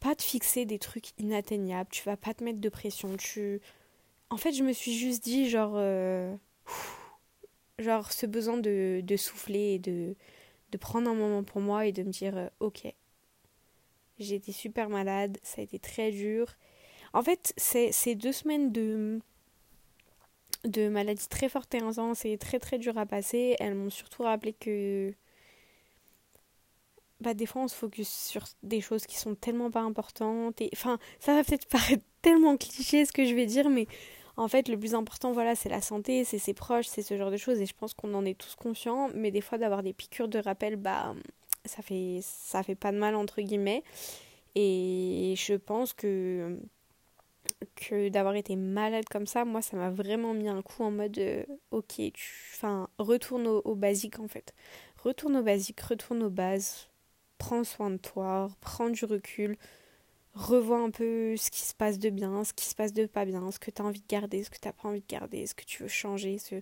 pas 0.00 0.16
te 0.16 0.22
fixer 0.22 0.64
des 0.64 0.78
trucs 0.78 1.18
inatteignables, 1.18 1.90
tu 1.90 2.02
vas 2.04 2.16
pas 2.16 2.34
te 2.34 2.42
mettre 2.42 2.60
de 2.60 2.68
pression, 2.68 3.16
tu 3.16 3.60
en 4.30 4.36
fait, 4.36 4.52
je 4.52 4.62
me 4.62 4.72
suis 4.72 4.96
juste 4.96 5.24
dit 5.24 5.48
genre 5.48 5.74
euh, 5.76 6.34
genre 7.78 8.12
ce 8.12 8.26
besoin 8.26 8.58
de, 8.58 9.00
de 9.02 9.16
souffler 9.16 9.74
et 9.74 9.78
de 9.78 10.16
de 10.70 10.78
prendre 10.78 11.10
un 11.10 11.14
moment 11.14 11.42
pour 11.42 11.60
moi 11.60 11.86
et 11.86 11.92
de 11.92 12.02
me 12.02 12.10
dire 12.10 12.36
euh, 12.36 12.48
ok 12.60 12.92
j'ai 14.18 14.34
été 14.34 14.52
super 14.52 14.88
malade 14.88 15.38
ça 15.42 15.60
a 15.60 15.64
été 15.64 15.78
très 15.78 16.10
dur. 16.10 16.46
En 17.12 17.22
fait 17.22 17.52
ces 17.56 18.14
deux 18.14 18.32
semaines 18.32 18.70
de 18.72 19.20
de 20.64 20.88
maladie 20.88 21.26
très 21.28 21.48
forte 21.48 21.74
et 21.74 21.80
intense 21.80 22.24
et 22.26 22.36
très 22.36 22.58
très 22.58 22.78
dur 22.78 22.98
à 22.98 23.06
passer. 23.06 23.56
Elles 23.60 23.74
m'ont 23.74 23.90
surtout 23.90 24.24
rappelé 24.24 24.52
que 24.52 25.14
bah 27.20 27.34
des 27.34 27.46
fois 27.46 27.62
on 27.62 27.68
se 27.68 27.74
focus 27.74 28.08
sur 28.08 28.44
des 28.62 28.80
choses 28.80 29.06
qui 29.06 29.18
sont 29.18 29.34
tellement 29.34 29.70
pas 29.70 29.80
importantes 29.80 30.60
et 30.60 30.70
enfin 30.72 30.98
ça 31.18 31.34
va 31.34 31.44
peut-être 31.44 31.66
paraître 31.68 32.04
tellement 32.22 32.56
cliché 32.56 33.04
ce 33.04 33.12
que 33.12 33.24
je 33.24 33.34
vais 33.34 33.46
dire 33.46 33.68
mais 33.70 33.86
en 34.40 34.48
fait, 34.48 34.68
le 34.68 34.78
plus 34.78 34.94
important, 34.94 35.32
voilà, 35.32 35.54
c'est 35.54 35.68
la 35.68 35.82
santé, 35.82 36.24
c'est 36.24 36.38
ses 36.38 36.54
proches, 36.54 36.86
c'est 36.86 37.02
ce 37.02 37.14
genre 37.18 37.30
de 37.30 37.36
choses, 37.36 37.60
et 37.60 37.66
je 37.66 37.74
pense 37.74 37.92
qu'on 37.92 38.14
en 38.14 38.24
est 38.24 38.38
tous 38.38 38.54
conscients, 38.54 39.10
mais 39.14 39.30
des 39.30 39.42
fois, 39.42 39.58
d'avoir 39.58 39.82
des 39.82 39.92
piqûres 39.92 40.28
de 40.28 40.38
rappel, 40.38 40.76
bah, 40.76 41.14
ça 41.66 41.82
fait, 41.82 42.20
ça 42.22 42.62
fait 42.62 42.74
pas 42.74 42.90
de 42.90 42.96
mal, 42.96 43.16
entre 43.16 43.42
guillemets. 43.42 43.84
Et 44.54 45.34
je 45.36 45.54
pense 45.54 45.92
que, 45.92 46.58
que 47.76 48.08
d'avoir 48.08 48.34
été 48.34 48.56
malade 48.56 49.04
comme 49.10 49.26
ça, 49.26 49.44
moi, 49.44 49.60
ça 49.60 49.76
m'a 49.76 49.90
vraiment 49.90 50.32
mis 50.32 50.48
un 50.48 50.62
coup 50.62 50.84
en 50.84 50.90
mode, 50.90 51.18
euh, 51.18 51.44
ok, 51.70 52.00
enfin, 52.54 52.88
retourne 52.98 53.46
au, 53.46 53.60
au 53.66 53.74
en 53.74 54.28
fait. 54.28 54.54
Retourne 55.04 55.36
au 55.36 55.42
basique, 55.42 55.80
retourne 55.82 56.22
aux 56.22 56.30
bases, 56.30 56.88
prends 57.36 57.64
soin 57.64 57.90
de 57.90 57.98
toi, 57.98 58.48
prends 58.62 58.88
du 58.88 59.04
recul, 59.04 59.58
revois 60.34 60.80
un 60.80 60.90
peu 60.90 61.36
ce 61.36 61.50
qui 61.50 61.60
se 61.60 61.74
passe 61.74 61.98
de 61.98 62.10
bien, 62.10 62.44
ce 62.44 62.52
qui 62.52 62.66
se 62.66 62.74
passe 62.74 62.92
de 62.92 63.06
pas 63.06 63.24
bien, 63.24 63.50
ce 63.50 63.58
que 63.58 63.70
tu 63.70 63.82
as 63.82 63.84
envie 63.84 64.00
de 64.00 64.06
garder, 64.06 64.44
ce 64.44 64.50
que 64.50 64.58
tu 64.58 64.68
n'as 64.68 64.72
pas 64.72 64.88
envie 64.88 65.00
de 65.00 65.06
garder, 65.06 65.46
ce 65.46 65.54
que 65.54 65.64
tu 65.64 65.82
veux 65.82 65.88
changer, 65.88 66.38
ce... 66.38 66.56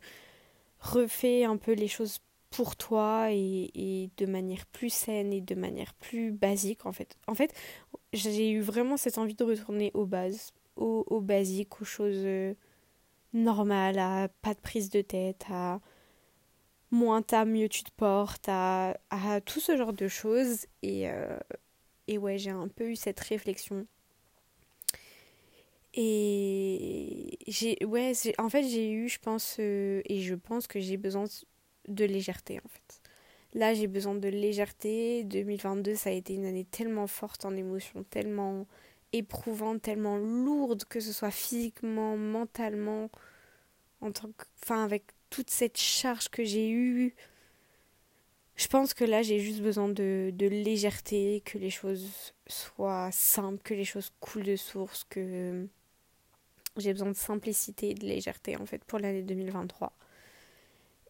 refais 0.80 1.44
un 1.44 1.56
peu 1.56 1.72
les 1.72 1.88
choses 1.88 2.20
pour 2.50 2.76
toi 2.76 3.28
et, 3.30 4.10
de 4.16 4.26
manière 4.26 4.64
plus 4.66 4.90
saine 4.90 5.32
et 5.32 5.40
de 5.40 5.54
manière 5.54 5.94
plus 5.94 6.32
basique 6.32 6.86
en 6.86 6.92
fait. 6.92 7.16
En 7.26 7.34
fait, 7.34 7.52
j'ai 8.12 8.50
eu 8.50 8.60
vraiment 8.60 8.96
cette 8.96 9.18
envie 9.18 9.34
de 9.34 9.44
retourner 9.44 9.90
aux 9.94 10.06
bases, 10.06 10.52
aux, 10.76 11.20
basiques, 11.20 11.82
aux 11.82 11.84
choses 11.84 12.22
euh, 12.24 12.54
normales, 13.34 13.98
à 13.98 14.28
pas 14.42 14.54
de 14.54 14.60
prise 14.60 14.90
de 14.90 15.02
tête, 15.02 15.44
à 15.50 15.80
moins 16.90 17.20
t'as, 17.20 17.44
mieux 17.44 17.68
tu 17.68 17.84
te 17.84 17.90
portes, 17.90 18.48
à, 18.48 18.96
à 19.10 19.40
tout 19.42 19.60
ce 19.60 19.76
genre 19.76 19.92
de 19.92 20.08
choses 20.08 20.66
et... 20.82 21.10
Euh, 21.10 21.38
et 22.08 22.18
ouais, 22.18 22.38
j'ai 22.38 22.50
un 22.50 22.68
peu 22.68 22.88
eu 22.90 22.96
cette 22.96 23.20
réflexion. 23.20 23.86
Et 25.94 27.38
j'ai 27.46 27.76
ouais, 27.84 28.12
en 28.38 28.48
fait, 28.48 28.62
j'ai 28.64 28.90
eu, 28.90 29.08
je 29.08 29.18
pense, 29.18 29.56
euh, 29.60 30.02
et 30.06 30.20
je 30.20 30.34
pense 30.34 30.66
que 30.66 30.80
j'ai 30.80 30.96
besoin 30.96 31.24
de 31.88 32.04
légèreté 32.04 32.60
en 32.64 32.68
fait. 32.68 33.00
Là, 33.54 33.74
j'ai 33.74 33.86
besoin 33.86 34.14
de 34.14 34.28
légèreté. 34.28 35.24
2022, 35.24 35.94
ça 35.94 36.10
a 36.10 36.12
été 36.12 36.34
une 36.34 36.44
année 36.44 36.64
tellement 36.64 37.06
forte 37.06 37.44
en 37.44 37.56
émotions, 37.56 38.04
tellement 38.04 38.66
éprouvante, 39.12 39.82
tellement 39.82 40.18
lourde, 40.18 40.84
que 40.84 41.00
ce 41.00 41.12
soit 41.12 41.30
physiquement, 41.30 42.16
mentalement, 42.16 43.10
enfin, 44.02 44.84
avec 44.84 45.04
toute 45.30 45.50
cette 45.50 45.78
charge 45.78 46.28
que 46.28 46.44
j'ai 46.44 46.70
eue 46.70 47.14
je 48.58 48.66
pense 48.66 48.92
que 48.92 49.04
là, 49.04 49.22
j'ai 49.22 49.38
juste 49.38 49.60
besoin 49.60 49.88
de, 49.88 50.32
légèreté, 50.36 51.42
que 51.44 51.58
les 51.58 51.70
choses 51.70 52.34
soient 52.48 53.10
simples, 53.12 53.62
que 53.62 53.72
les 53.72 53.84
choses 53.84 54.10
coulent 54.20 54.42
de 54.42 54.56
source, 54.56 55.04
que 55.08 55.66
j'ai 56.76 56.92
besoin 56.92 57.08
de 57.10 57.16
simplicité 57.16 57.90
et 57.90 57.94
de 57.94 58.04
légèreté 58.04 58.56
en 58.56 58.66
fait 58.66 58.84
pour 58.84 58.98
l'année 58.98 59.22
2023. 59.22 59.92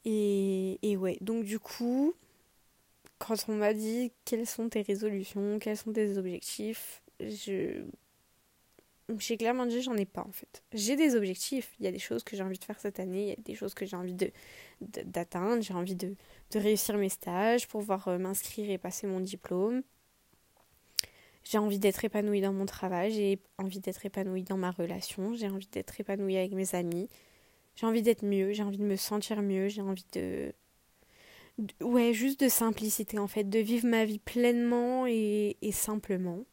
Et, 0.04 0.78
et 0.82 0.96
ouais, 0.98 1.16
donc 1.22 1.44
du 1.44 1.58
coup, 1.58 2.14
quand 3.18 3.36
on 3.48 3.54
m'a 3.54 3.72
dit 3.72 4.12
quelles 4.26 4.46
sont 4.46 4.68
tes 4.68 4.82
résolutions, 4.82 5.58
quels 5.58 5.76
sont 5.78 5.92
tes 5.92 6.18
objectifs, 6.18 7.02
je 7.18 7.82
clairement 9.16 9.66
dit 9.66 9.82
j'en 9.82 9.96
ai 9.96 10.04
pas 10.04 10.22
en 10.22 10.32
fait. 10.32 10.62
J'ai 10.72 10.96
des 10.96 11.14
objectifs, 11.14 11.74
il 11.78 11.84
y 11.84 11.88
a 11.88 11.92
des 11.92 11.98
choses 11.98 12.22
que 12.24 12.36
j'ai 12.36 12.42
envie 12.42 12.58
de 12.58 12.64
faire 12.64 12.78
cette 12.78 13.00
année, 13.00 13.22
il 13.22 13.28
y 13.28 13.32
a 13.32 13.36
des 13.36 13.54
choses 13.54 13.74
que 13.74 13.86
j'ai 13.86 13.96
envie 13.96 14.14
de 14.14 14.30
d'atteindre, 14.80 15.62
j'ai 15.62 15.74
envie 15.74 15.96
de, 15.96 16.14
de, 16.52 16.58
réussir 16.58 16.96
mes 16.96 17.08
stages, 17.08 17.66
pouvoir 17.66 18.06
euh, 18.08 18.18
m'inscrire 18.18 18.70
et 18.70 18.78
passer 18.78 19.06
mon 19.06 19.20
diplôme. 19.20 19.82
J'ai 21.42 21.58
envie 21.58 21.78
d'être 21.78 22.04
épanouie 22.04 22.42
dans 22.42 22.52
mon 22.52 22.66
travail, 22.66 23.10
j'ai 23.10 23.40
envie 23.56 23.80
d'être 23.80 24.04
épanouie 24.04 24.44
dans 24.44 24.58
ma 24.58 24.70
relation, 24.70 25.34
j'ai 25.34 25.48
envie 25.48 25.66
d'être 25.66 25.98
épanouie 25.98 26.36
avec 26.36 26.52
mes 26.52 26.74
amis, 26.74 27.08
j'ai 27.74 27.86
envie 27.86 28.02
d'être 28.02 28.24
mieux, 28.24 28.52
j'ai 28.52 28.62
envie 28.62 28.78
de 28.78 28.84
me 28.84 28.96
sentir 28.96 29.40
mieux, 29.42 29.68
j'ai 29.68 29.82
envie 29.82 30.06
de... 30.12 30.52
Ouais, 31.80 32.12
juste 32.12 32.40
de 32.44 32.48
simplicité 32.48 33.18
en 33.18 33.26
fait, 33.26 33.44
de 33.44 33.58
vivre 33.58 33.88
ma 33.88 34.04
vie 34.04 34.20
pleinement 34.20 35.06
et 35.06 35.56
simplement. 35.72 36.44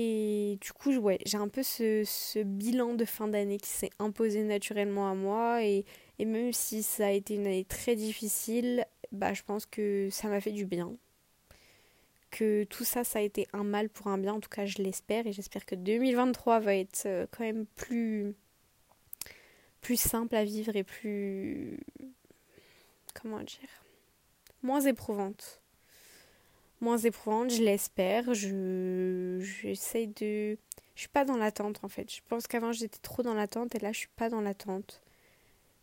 Et 0.00 0.58
du 0.60 0.72
coup, 0.72 0.94
ouais, 0.94 1.18
j'ai 1.26 1.38
un 1.38 1.48
peu 1.48 1.64
ce, 1.64 2.40
bilan 2.44 2.94
de 2.94 3.04
fin 3.04 3.26
d'année 3.26 3.58
qui 3.58 3.70
s'est 3.70 3.90
imposé 3.98 4.44
naturellement 4.44 5.10
à 5.10 5.14
moi. 5.14 5.64
Et, 5.64 5.84
et, 6.20 6.24
même 6.24 6.52
si 6.52 6.84
ça 6.84 7.08
a 7.08 7.10
été 7.10 7.34
une 7.34 7.48
année 7.48 7.64
très 7.64 7.96
difficile, 7.96 8.86
bah, 9.10 9.34
je 9.34 9.42
pense 9.42 9.66
que 9.66 10.08
ça 10.12 10.28
m'a 10.28 10.40
fait 10.40 10.52
du 10.52 10.66
bien. 10.66 10.94
Que 12.30 12.62
tout 12.62 12.84
ça, 12.84 13.02
ça 13.02 13.18
a 13.18 13.22
été 13.22 13.48
un 13.52 13.64
mal 13.64 13.88
pour 13.88 14.06
un 14.06 14.18
bien. 14.18 14.34
En 14.34 14.40
tout 14.40 14.48
cas, 14.48 14.66
je 14.66 14.80
l'espère. 14.80 15.26
Et 15.26 15.32
j'espère 15.32 15.66
que 15.66 15.74
2023 15.74 16.60
va 16.60 16.76
être 16.76 17.02
euh, 17.06 17.26
quand 17.32 17.42
même 17.42 17.66
plus, 17.66 18.36
plus 19.80 20.00
simple 20.00 20.36
à 20.36 20.44
vivre 20.44 20.76
et 20.76 20.84
plus. 20.84 21.80
Comment 23.20 23.40
dire 23.40 23.84
Moins 24.62 24.82
éprouvante 24.82 25.60
moins 26.80 26.98
éprouvante, 26.98 27.50
je 27.50 27.62
l'espère. 27.62 28.34
Je 28.34 29.40
j'essaye 29.62 30.08
de 30.08 30.56
je 30.94 31.00
suis 31.02 31.08
pas 31.08 31.24
dans 31.24 31.36
l'attente 31.36 31.80
en 31.82 31.88
fait. 31.88 32.12
Je 32.12 32.20
pense 32.28 32.46
qu'avant 32.46 32.72
j'étais 32.72 32.98
trop 32.98 33.22
dans 33.22 33.34
l'attente 33.34 33.74
et 33.74 33.78
là 33.78 33.92
je 33.92 33.98
suis 33.98 34.08
pas 34.16 34.28
dans 34.28 34.40
l'attente. 34.40 35.02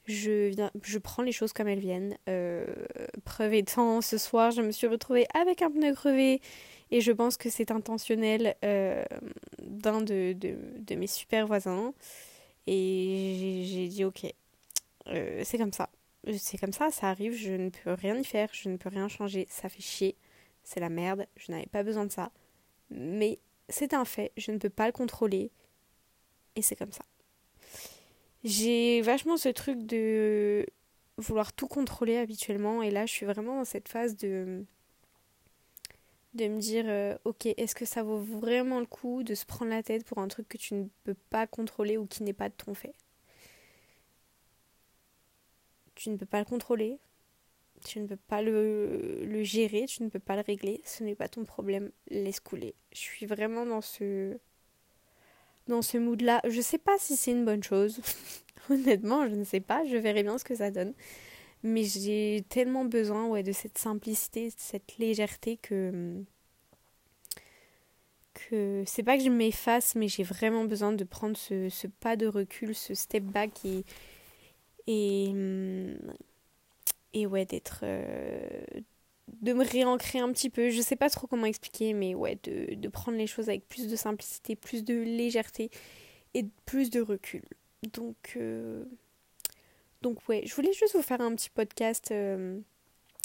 Je 0.06 0.50
viens 0.50 0.72
je 0.84 0.98
prends 1.00 1.24
les 1.24 1.32
choses 1.32 1.54
comme 1.54 1.68
elles 1.68 1.80
viennent. 1.80 2.18
Euh, 2.30 2.66
preuve 3.24 3.54
étant 3.54 4.02
ce 4.02 4.18
soir, 4.18 4.52
je 4.52 4.62
me 4.62 4.72
suis 4.72 4.88
retrouvée 4.88 5.26
avec 5.34 5.62
un 5.62 5.72
pneu 5.72 5.94
crevé 5.94 6.42
et 6.92 7.02
je 7.02 7.12
pense 7.12 7.38
que 7.38 7.50
c'est 7.50 7.72
intentionnel 7.72 8.56
euh, 8.64 9.04
d'un 9.62 10.02
de, 10.02 10.34
de, 10.34 10.58
de, 10.80 10.96
mes 10.96 11.08
super 11.08 11.48
voisins 11.48 11.94
et 12.68 13.64
j'ai 13.66 13.88
dit 13.88 14.04
OK. 14.04 14.26
Euh, 15.08 15.42
c'est 15.44 15.58
comme 15.58 15.74
ça. 15.74 15.90
C'est 16.38 16.58
comme 16.58 16.74
ça, 16.74 16.90
ça 16.90 17.10
arrive, 17.10 17.34
je 17.34 17.52
ne 17.52 17.70
peux 17.70 17.94
rien 17.94 18.18
y 18.18 18.24
faire, 18.24 18.50
je 18.52 18.70
ne 18.70 18.78
peux 18.78 18.90
rien 18.90 19.08
changer, 19.08 19.46
ça 19.50 19.70
fait 19.70 19.82
chier 19.82 20.16
c'est 20.66 20.82
la 20.82 20.90
merde, 20.90 21.26
je 21.38 21.52
n'avais 21.52 21.68
pas 21.68 21.84
besoin 21.84 22.06
de 22.06 22.12
ça. 22.12 22.32
Mais 22.90 23.40
c'est 23.70 23.94
un 23.94 24.04
fait, 24.04 24.32
je 24.36 24.52
ne 24.52 24.58
peux 24.58 24.70
pas 24.70 24.88
le 24.88 24.92
contrôler. 24.92 25.52
Et 26.56 26.62
c'est 26.62 26.76
comme 26.76 26.92
ça. 26.92 27.06
J'ai 28.44 29.02
vachement 29.02 29.38
ce 29.38 29.50
truc 29.50 29.86
de 29.86 30.66
vouloir 31.18 31.54
tout 31.54 31.68
contrôler 31.68 32.18
habituellement. 32.18 32.82
Et 32.82 32.92
là, 32.92 33.06
je 33.06 33.12
suis 33.12 33.26
vraiment 33.26 33.58
dans 33.60 33.66
cette 33.66 33.88
phase 33.88 34.18
de 34.18 34.66
de 36.36 36.48
me 36.50 36.60
dire 36.60 36.84
euh, 36.88 37.18
ok 37.24 37.46
est-ce 37.46 37.76
que 37.76 37.86
ça 37.86 38.04
vaut 38.04 38.18
vraiment 38.18 38.82
le 38.82 38.86
coup 38.86 39.24
de 39.24 39.36
se 39.36 39.46
prendre 39.46 39.72
la 39.72 39.82
tête 39.84 40.04
pour 40.06 40.18
un 40.18 40.28
truc 40.28 40.50
que 40.50 40.58
tu 40.58 40.74
ne 40.74 40.88
peux 41.06 41.16
pas 41.30 41.48
contrôler 41.48 41.98
ou 41.98 42.06
qui 42.06 42.24
n'est 42.24 42.34
pas 42.34 42.50
de 42.50 42.54
ton 42.54 42.74
fait? 42.74 42.94
Tu 45.96 46.10
ne 46.10 46.18
peux 46.18 46.26
pas 46.26 46.40
le 46.40 46.46
contrôler 46.46 47.00
tu 47.86 48.00
ne 48.00 48.08
peux 48.08 48.16
pas 48.16 48.42
le, 48.42 49.44
gérer 49.44 49.86
tu 49.86 50.04
ne 50.04 50.10
peux 50.10 50.20
pas 50.20 50.36
le 50.36 50.42
régler 50.42 50.82
ce 50.86 51.04
n'est 51.04 51.16
pas 51.16 51.28
ton 51.28 51.44
problème 51.44 51.92
laisse 52.10 52.40
couler. 52.40 52.76
Je 52.92 53.00
suis 53.00 53.26
vraiment 53.26 53.66
dans 53.66 53.82
ce 53.82 54.38
dans 55.68 55.82
ce 55.82 55.98
mood 55.98 56.22
là 56.22 56.42
je 56.48 56.62
sais 56.62 56.78
pas 56.78 56.98
si 57.00 57.16
c'est 57.16 57.32
une 57.32 57.46
bonne 57.46 57.64
chose. 57.64 58.02
Honnêtement 58.70 59.28
je 59.28 59.36
ne 59.36 59.44
sais 59.44 59.60
pas. 59.62 59.86
Je 59.86 59.98
verrai 59.98 60.24
bien 60.24 60.38
ce 60.38 60.44
que 60.44 60.56
ça 60.56 60.72
donne. 60.72 60.94
Mais 61.64 61.84
j'ai 61.84 62.46
tellement 62.50 62.86
besoin 62.86 63.28
ouais, 63.28 63.42
de 63.42 63.52
cette 63.52 63.78
simplicité, 63.78 64.50
de 64.50 64.54
cette 64.58 64.98
légèreté 64.98 65.58
que 65.58 66.24
que 68.34 68.84
c'est 68.86 69.02
pas 69.04 69.18
que 69.18 69.24
je 69.24 69.30
m'efface, 69.30 69.96
mais 69.96 70.10
j'ai 70.10 70.24
vraiment 70.24 70.66
besoin 70.66 70.92
de 70.92 71.04
prendre 71.06 71.38
ce, 71.38 71.70
ce, 71.70 71.88
pas 71.88 72.18
de 72.18 72.28
recul, 72.28 72.76
ce 72.76 72.94
step 72.94 73.24
back 73.24 73.64
et 73.66 73.86
et, 74.88 75.34
et 77.16 77.26
ouais 77.26 77.46
d'être 77.46 77.80
euh, 77.84 78.62
de 79.42 79.54
me 79.54 79.66
réancrer 79.66 80.20
un 80.20 80.32
petit 80.32 80.52
peu. 80.52 80.70
Je 80.70 80.82
sais 80.82 80.96
pas 80.96 81.10
trop 81.10 81.26
comment 81.26 81.48
expliquer, 81.48 81.94
mais 81.94 82.14
ouais 82.14 82.38
de, 82.44 82.76
de 82.76 82.88
prendre 82.90 83.18
les 83.18 83.26
choses 83.26 83.50
avec 83.50 83.68
plus 83.68 83.88
de 83.88 83.96
simplicité, 83.96 84.56
plus 84.56 84.84
de 84.84 84.94
légèreté 84.94 85.72
et 86.36 86.46
plus 86.66 86.92
de 86.92 87.02
recul. 87.02 87.44
Donc 87.94 88.34
euh, 88.36 88.84
donc 90.02 90.28
ouais, 90.28 90.44
je 90.46 90.54
voulais 90.54 90.74
juste 90.74 90.96
vous 90.96 91.02
faire 91.02 91.22
un 91.22 91.34
petit 91.34 91.50
podcast. 91.50 92.12
Euh, 92.12 92.60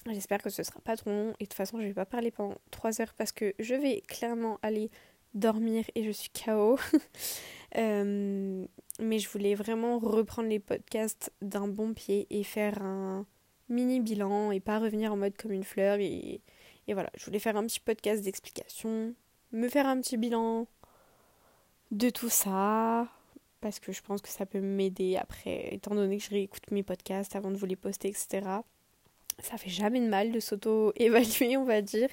j'espère 0.07 0.41
que 0.41 0.51
ce 0.51 0.63
sera 0.63 0.81
pas 0.81 0.97
trop 0.97 1.11
long. 1.11 1.35
Et 1.41 1.45
de 1.45 1.49
toute 1.49 1.55
façon, 1.55 1.81
je 1.81 1.87
vais 1.87 1.93
pas 1.95 2.07
parler 2.07 2.31
pendant 2.31 2.57
3 2.71 3.03
heures 3.03 3.15
parce 3.15 3.33
que 3.33 3.53
je 3.59 3.75
vais 3.75 4.03
clairement 4.09 4.59
aller 4.63 4.91
dormir 5.35 5.85
et 5.95 6.05
je 6.05 6.11
suis 6.11 6.31
KO. 6.31 6.79
Mais 9.03 9.19
je 9.19 9.29
voulais 9.31 9.55
vraiment 9.55 9.99
reprendre 9.99 10.49
les 10.49 10.59
podcasts 10.59 11.33
d'un 11.41 11.69
bon 11.69 11.95
pied 11.95 12.27
et 12.31 12.45
faire 12.45 12.83
un 12.83 13.27
mini 13.71 14.01
bilan 14.01 14.51
et 14.51 14.61
pas 14.61 14.79
revenir 14.79 15.13
en 15.13 15.17
mode 15.17 15.37
comme 15.37 15.53
une 15.53 15.65
fleur. 15.65 15.99
Et, 16.01 16.41
voilà, 16.89 17.11
je 17.17 17.25
voulais 17.25 17.39
faire 17.39 17.57
un 17.57 17.65
petit 17.67 17.81
podcast 17.81 18.23
d'explication, 18.23 19.15
me 19.53 19.69
faire 19.69 19.87
un 19.87 20.01
petit 20.01 20.17
bilan 20.17 20.67
de 21.93 22.11
tout 22.11 22.29
ça, 22.29 23.09
parce 23.61 23.79
que 23.79 23.93
je 23.93 24.03
pense 24.03 24.21
que 24.21 24.29
ça 24.29 24.45
peut 24.45 24.61
m'aider 24.61 25.17
après, 25.17 25.73
étant 25.73 25.95
donné 25.95 26.19
que 26.19 26.25
je 26.25 26.31
réécoute 26.31 26.71
mes 26.73 26.83
podcasts 26.83 27.37
avant 27.37 27.51
de 27.51 27.57
vous 27.57 27.67
les 27.67 27.77
poster, 27.77 28.09
etc. 28.09 28.47
Ça 29.39 29.57
fait 29.57 29.71
jamais 29.71 30.01
de 30.01 30.09
mal 30.09 30.33
de 30.33 30.41
s'auto-évaluer, 30.41 31.57
on 31.57 31.65
va 31.65 31.81
dire. 31.81 32.11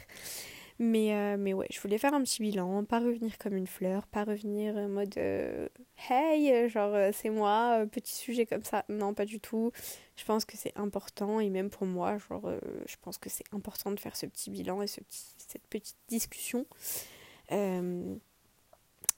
Mais, 0.80 1.16
euh, 1.16 1.38
mais 1.38 1.54
ouais, 1.54 1.68
je 1.72 1.80
voulais 1.82 1.98
faire 1.98 2.14
un 2.14 2.22
petit 2.22 2.42
bilan, 2.42 2.84
pas 2.84 3.00
revenir 3.00 3.38
comme 3.40 3.56
une 3.56 3.66
fleur, 3.66 4.06
pas 4.08 4.24
revenir 4.24 4.76
en 4.76 4.88
mode 4.88 5.18
euh, 5.18 5.68
hey, 6.10 6.70
genre 6.70 6.94
euh, 6.94 7.10
c'est 7.12 7.32
moi, 7.32 7.86
petit 7.92 8.14
sujet 8.14 8.46
comme 8.46 8.64
ça. 8.64 8.86
Non, 8.88 9.14
pas 9.14 9.26
du 9.26 9.40
tout. 9.40 9.72
Je 10.16 10.24
pense 10.24 10.46
que 10.46 10.56
c'est 10.56 10.78
important 10.78 11.40
et 11.40 11.50
même 11.50 11.70
pour 11.70 11.88
moi, 11.88 12.18
genre, 12.18 12.52
je 12.86 12.96
pense 13.02 13.18
que 13.18 13.30
c'est 13.30 13.46
important 13.52 13.92
de 13.92 14.00
faire 14.00 14.16
ce 14.16 14.28
petit 14.28 14.52
bilan 14.52 14.82
et 14.82 14.88
ce 14.88 15.02
cette 15.10 15.66
petite 15.68 15.98
discussion. 16.10 16.66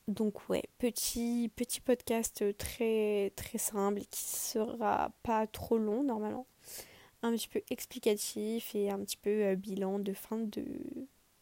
Donc 0.10 0.50
ouais, 0.50 0.64
petit, 0.80 1.52
petit 1.56 1.82
podcast 1.82 2.44
très 2.58 3.32
très 3.36 3.60
simple 3.60 4.02
qui 4.10 4.24
sera 4.24 5.12
pas 5.22 5.46
trop 5.46 5.78
long 5.78 6.04
normalement. 6.04 6.48
Un 7.22 7.32
petit 7.34 7.48
peu 7.48 7.62
explicatif 7.70 8.74
et 8.74 8.90
un 8.90 8.98
petit 9.00 9.18
peu 9.18 9.30
euh, 9.30 9.56
bilan 9.56 10.00
de 10.00 10.14
fin 10.14 10.38
de 10.38 10.64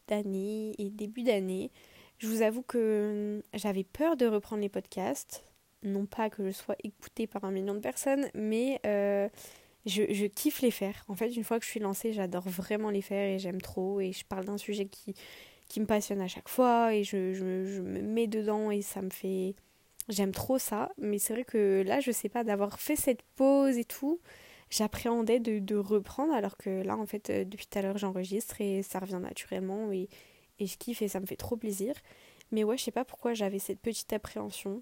d'année 0.08 0.74
et 0.78 0.90
début 0.90 1.24
d'année. 1.24 1.72
Je 2.18 2.28
vous 2.28 2.42
avoue 2.42 2.64
que 2.64 3.38
hum, 3.38 3.44
j'avais 3.54 3.84
peur 3.84 4.18
de 4.18 4.26
reprendre 4.26 4.62
les 4.62 4.70
podcasts. 4.70 5.44
Non 5.84 6.06
pas 6.06 6.30
que 6.30 6.48
je 6.48 6.52
sois 6.52 6.76
écoutée 6.84 7.28
par 7.28 7.44
un 7.44 7.52
million 7.52 7.76
de 7.76 7.80
personnes, 7.80 8.28
mais 8.34 8.80
euh, 8.86 9.30
je, 9.86 10.26
kiffe 10.26 10.62
les 10.62 10.72
faire. 10.72 11.06
En 11.08 11.16
fait, 11.16 11.30
une 11.36 11.44
fois 11.44 11.60
que 11.60 11.66
je 11.66 11.70
suis 11.70 11.80
lancée, 11.80 12.14
j'adore 12.14 12.48
vraiment 12.48 12.90
les 12.90 13.02
faire 13.02 13.28
et 13.28 13.40
j'aime 13.40 13.62
trop. 13.62 14.00
Et 14.00 14.12
je 14.12 14.26
parle 14.26 14.46
d'un 14.46 14.58
sujet 14.58 14.88
qui, 14.88 15.14
me 15.80 15.86
passionne 15.86 16.22
à 16.22 16.28
chaque 16.28 16.50
fois 16.50 16.94
et 16.94 17.04
je, 17.04 17.34
je, 17.34 17.66
je, 17.66 17.82
me 17.82 18.02
mets 18.02 18.28
dedans 18.28 18.72
et 18.72 18.82
ça 18.82 19.02
me 19.02 19.10
fait... 19.10 19.56
J'aime 20.10 20.32
trop 20.32 20.58
ça, 20.58 20.94
mais 20.98 21.20
c'est 21.20 21.34
vrai 21.34 21.44
que 21.44 21.84
là, 21.86 22.00
je 22.00 22.12
sais 22.12 22.30
pas, 22.30 22.46
d'avoir 22.46 22.80
fait 22.80 22.96
cette 22.96 23.24
pause 23.36 23.78
et 23.78 23.84
tout, 23.84 24.22
j'appréhendais 24.70 25.40
de, 25.40 25.76
reprendre 25.76 26.34
alors 26.34 26.58
que 26.58 26.82
là, 26.84 26.98
en 26.98 27.06
fait, 27.06 27.30
euh, 27.30 27.46
depuis 27.46 27.68
tout 27.68 27.80
à 27.80 27.82
l'heure, 27.82 27.98
j'enregistre 27.98 28.60
et 28.62 28.84
ça 28.84 29.00
revient 29.00 29.20
naturellement 29.22 29.92
et, 29.92 30.10
et 30.60 30.68
je 30.68 30.78
kiffe 30.78 31.02
et 31.02 31.08
ça 31.08 31.20
me 31.20 31.26
fait 31.26 31.36
trop 31.36 31.56
plaisir. 31.56 31.94
Mais 32.52 32.64
ouais, 32.64 32.78
je 32.78 32.84
sais 32.84 32.92
pas 32.92 33.06
pourquoi 33.06 33.34
j'avais 33.34 33.60
cette 33.60 33.80
petite 33.80 34.12
appréhension. 34.14 34.82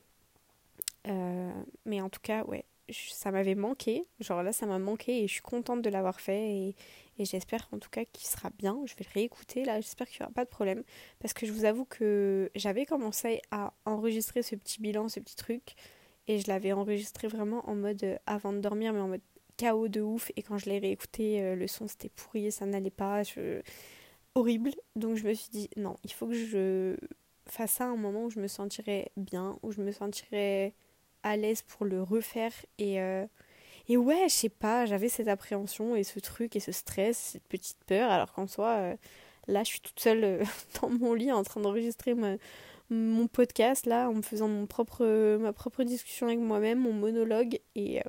Euh, 1.08 1.52
mais 1.86 2.02
en 2.02 2.10
tout 2.10 2.20
cas, 2.22 2.44
ouais, 2.46 2.66
ça 2.92 3.32
m'avait 3.32 3.56
manqué. 3.56 4.06
Genre 4.20 4.44
là, 4.44 4.54
ça 4.54 4.66
m'a 4.66 4.80
manqué 4.80 5.24
et 5.24 5.28
je 5.28 5.34
suis 5.34 5.42
contente 5.42 5.82
de 5.82 5.90
l'avoir 5.90 6.20
fait. 6.20 6.52
Et, 6.52 6.76
et 7.18 7.26
j'espère 7.26 7.68
en 7.72 7.80
tout 7.80 7.90
cas 7.90 8.06
qu'il 8.06 8.28
sera 8.28 8.50
bien. 8.52 8.80
Je 8.86 8.96
vais 8.96 9.06
le 9.06 9.14
réécouter 9.14 9.66
là, 9.66 9.80
j'espère 9.82 10.08
qu'il 10.08 10.22
n'y 10.22 10.26
aura 10.26 10.34
pas 10.34 10.46
de 10.46 10.50
problème. 10.50 10.84
Parce 11.20 11.34
que 11.34 11.46
je 11.46 11.52
vous 11.52 11.66
avoue 11.66 11.86
que 11.86 12.52
j'avais 12.56 12.86
commencé 12.86 13.42
à 13.52 13.74
enregistrer 13.86 14.44
ce 14.44 14.56
petit 14.56 14.82
bilan, 14.82 15.10
ce 15.10 15.20
petit 15.20 15.36
truc. 15.36 15.76
Et 16.28 16.40
je 16.40 16.48
l'avais 16.48 16.72
enregistré 16.74 17.28
vraiment 17.28 17.68
en 17.70 17.76
mode 17.76 18.04
euh, 18.04 18.18
avant 18.26 18.52
de 18.52 18.60
dormir, 18.60 18.94
mais 18.94 19.00
en 19.00 19.08
mode 19.08 19.22
chaos 19.58 19.88
de 19.88 20.02
ouf. 20.02 20.32
Et 20.36 20.44
quand 20.44 20.58
je 20.58 20.70
l'ai 20.70 20.80
réécouté, 20.80 21.42
euh, 21.42 21.56
le 21.56 21.68
son 21.68 21.88
c'était 21.88 22.10
pourri, 22.10 22.52
ça 22.52 22.66
n'allait 22.66 22.90
pas. 22.90 23.24
Horrible. 24.36 24.72
Donc 24.96 25.16
je 25.16 25.28
me 25.28 25.34
suis 25.34 25.50
dit, 25.50 25.70
non, 25.78 25.96
il 26.04 26.12
faut 26.12 26.28
que 26.28 26.34
je 26.34 26.98
fasse 27.48 27.74
ça 27.74 27.86
à 27.86 27.88
un 27.88 27.96
moment 27.96 28.26
où 28.26 28.30
je 28.30 28.40
me 28.40 28.48
sentirais 28.48 29.12
bien, 29.18 29.58
où 29.64 29.72
je 29.72 29.82
me 29.82 29.92
sentirais 29.92 30.74
à 31.24 31.38
l'aise 31.38 31.62
pour 31.62 31.86
le 31.86 32.02
refaire. 32.04 32.54
Et. 32.78 33.02
Euh, 33.02 33.26
et 33.88 33.98
ouais, 33.98 34.24
je 34.30 34.34
sais 34.34 34.50
pas, 34.50 34.88
j'avais 34.88 35.10
cette 35.10 35.28
appréhension 35.28 35.96
et 35.96 36.04
ce 36.04 36.20
truc 36.20 36.56
et 36.56 36.60
ce 36.60 36.72
stress, 36.72 37.18
cette 37.34 37.48
petite 37.48 37.78
peur, 37.86 38.10
alors 38.10 38.34
qu'en 38.34 38.48
soi, 38.48 38.78
euh, 38.80 38.96
là, 39.48 39.64
je 39.64 39.70
suis 39.70 39.80
toute 39.80 40.00
seule 40.00 40.44
dans 40.82 40.90
mon 40.90 41.14
lit 41.14 41.32
en 41.32 41.44
train 41.44 41.62
d'enregistrer 41.62 42.16
mon 42.90 43.28
podcast, 43.28 43.86
là, 43.86 44.10
en 44.10 44.16
me 44.16 44.22
faisant 44.24 44.48
mon 44.48 44.66
propre, 44.66 45.38
ma 45.38 45.54
propre 45.54 45.84
discussion 45.84 46.26
avec 46.28 46.40
moi-même, 46.40 46.80
mon 46.80 46.94
monologue. 46.94 47.60
Et, 47.76 48.02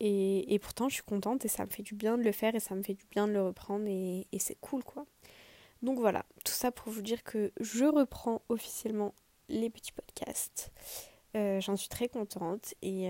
et, 0.00 0.58
pourtant, 0.60 0.88
je 0.88 0.94
suis 0.94 1.02
contente 1.02 1.44
et 1.44 1.48
ça 1.48 1.64
me 1.64 1.70
fait 1.70 1.82
du 1.82 1.94
bien 1.94 2.16
de 2.16 2.22
le 2.22 2.32
faire 2.32 2.54
et 2.54 2.60
ça 2.60 2.74
me 2.74 2.82
fait 2.82 2.94
du 2.94 3.06
bien 3.10 3.26
de 3.26 3.32
le 3.32 3.42
reprendre 3.42 3.86
et, 3.88 4.26
c'est 4.38 4.58
cool, 4.60 4.84
quoi. 4.84 5.06
Donc 5.82 5.98
voilà, 5.98 6.24
tout 6.44 6.52
ça 6.52 6.72
pour 6.72 6.92
vous 6.92 7.02
dire 7.02 7.22
que 7.22 7.52
je 7.60 7.84
reprends 7.84 8.42
officiellement 8.48 9.14
les 9.48 9.70
petits 9.70 9.92
podcasts. 9.92 10.72
J'en 11.34 11.76
suis 11.76 11.88
très 11.88 12.08
contente 12.08 12.74
et, 12.82 13.08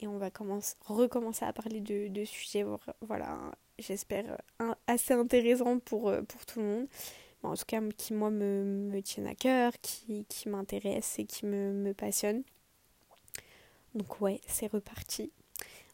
et 0.00 0.06
on 0.06 0.18
va 0.18 0.30
commencer, 0.30 0.74
recommencer 0.80 1.44
à 1.44 1.52
parler 1.52 1.80
de, 1.80 2.24
sujets, 2.24 2.64
voilà, 3.00 3.38
j'espère, 3.78 4.40
assez 4.86 5.14
intéressants 5.14 5.78
pour, 5.78 6.08
euh, 6.08 6.22
pour 6.22 6.44
tout 6.44 6.60
le 6.60 6.66
monde. 6.66 6.86
en 7.42 7.54
tout 7.54 7.64
cas, 7.66 7.80
qui, 7.96 8.12
moi, 8.12 8.30
me, 8.30 8.64
me 8.64 9.00
tiennent 9.00 9.26
à 9.26 9.34
cœur, 9.34 9.72
qui, 9.80 10.26
qui 10.28 10.48
m'intéressent 10.48 11.18
et 11.20 11.24
qui 11.24 11.46
me, 11.46 11.72
me 11.72 11.94
passionnent. 11.94 12.42
Donc 13.94 14.20
ouais, 14.20 14.40
c'est 14.46 14.70
reparti. 14.70 15.32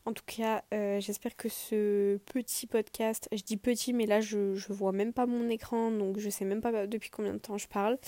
En 0.05 0.13
tout 0.13 0.25
cas, 0.27 0.65
euh, 0.75 1.01
j'espère 1.01 1.37
que 1.37 1.49
ce 1.49 2.17
petit 2.33 2.67
podcast, 2.67 3.29
je 3.31 3.43
dis 3.43 3.57
petit, 3.57 3.93
mais 3.93 4.07
là 4.07 4.21
je, 4.21 4.57
vois 4.73 4.91
même 4.91 5.13
pas 5.13 5.27
mon 5.27 5.49
écran, 5.49 5.93
donc 5.93 6.19
je 6.19 6.29
sais 6.29 6.45
même 6.45 6.61
pas 6.61 6.89
depuis 6.89 7.11
combien 7.11 7.35
de 7.35 7.39
temps 7.39 7.57
je 7.57 7.69
parle. 7.69 7.99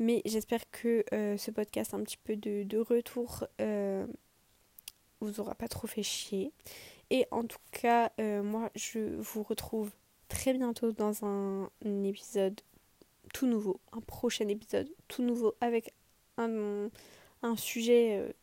Mais 0.00 0.22
j'espère 0.24 0.68
que 0.70 1.04
euh, 1.14 1.36
ce 1.36 1.50
podcast, 1.52 1.94
un 1.94 2.02
petit 2.02 2.16
peu 2.16 2.36
de, 2.36 2.78
retour, 2.78 3.44
euh, 3.60 4.06
vous 5.20 5.40
aura 5.40 5.54
pas 5.54 5.68
trop 5.68 5.86
fait 5.86 6.02
chier. 6.02 6.52
Et 7.10 7.26
en 7.30 7.44
tout 7.44 7.58
cas, 7.70 8.10
moi, 8.18 8.70
je 8.74 8.98
vous 9.16 9.44
retrouve 9.44 9.92
très 10.28 10.52
bientôt 10.52 10.90
dans 10.90 11.24
un, 11.24 11.70
épisode 12.04 12.60
tout 13.32 13.46
nouveau, 13.46 13.80
un 13.92 14.00
prochain 14.00 14.48
épisode 14.48 14.90
tout 15.06 15.22
nouveau 15.22 15.54
avec 15.60 15.94
un, 16.38 16.90
sujet, 17.56 18.34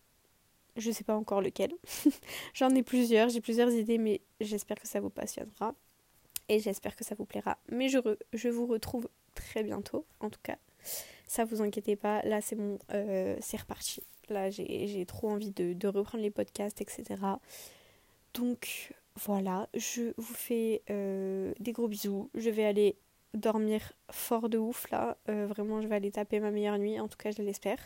je 0.78 0.92
sais 0.92 1.04
pas 1.04 1.16
encore 1.16 1.42
lequel. 1.42 1.74
J'en 2.54 2.70
ai 2.70 2.84
plusieurs, 2.84 3.30
j'ai 3.30 3.42
plusieurs 3.42 3.72
idées, 3.72 3.98
mais 3.98 4.22
j'espère 4.40 4.80
que 4.80 4.88
ça 4.88 5.00
vous 5.00 5.10
passionnera 5.10 5.76
et 6.50 6.60
j'espère 6.60 6.96
que 6.96 7.04
ça 7.04 7.16
vous 7.16 7.26
plaira. 7.26 7.58
Mais 7.70 7.90
je, 7.90 8.00
je 8.34 8.50
vous 8.50 8.66
retrouve 8.66 9.08
très 9.36 9.64
bientôt, 9.64 10.06
en 10.20 10.30
tout 10.30 10.42
cas. 10.44 10.58
Ça 11.28 11.46
vous 11.46 11.62
inquiétez 11.62 11.96
pas, 11.96 12.22
là 12.24 12.42
c'est 12.42 12.56
bon, 12.56 12.78
euh, 12.94 13.38
c'est 13.42 13.58
reparti. 13.58 14.02
Là, 14.30 14.50
j'ai 14.50 15.06
trop 15.06 15.30
envie 15.30 15.52
de, 15.52 15.88
reprendre 15.88 16.24
les 16.24 16.32
podcasts, 16.32 16.82
etc. 16.82 17.04
Donc, 18.34 18.94
voilà, 19.16 19.68
je 19.74 20.14
vous 20.18 20.34
fais 20.34 20.82
euh, 20.90 21.54
des 21.60 21.72
gros 21.72 21.88
bisous. 21.88 22.30
Je 22.34 22.50
vais 22.50 22.64
aller 22.64 22.98
dormir 23.34 23.94
fort 24.12 24.50
de 24.50 24.58
ouf 24.58 24.90
là. 24.92 25.18
Euh, 25.30 25.46
vraiment, 25.46 25.82
je 25.82 25.88
vais 25.88 25.96
aller 25.96 26.12
taper 26.12 26.40
ma 26.40 26.52
meilleure 26.52 26.78
nuit. 26.78 27.00
En 27.00 27.08
tout 27.08 27.18
cas, 27.18 27.32
je 27.32 27.42
l'espère. 27.42 27.80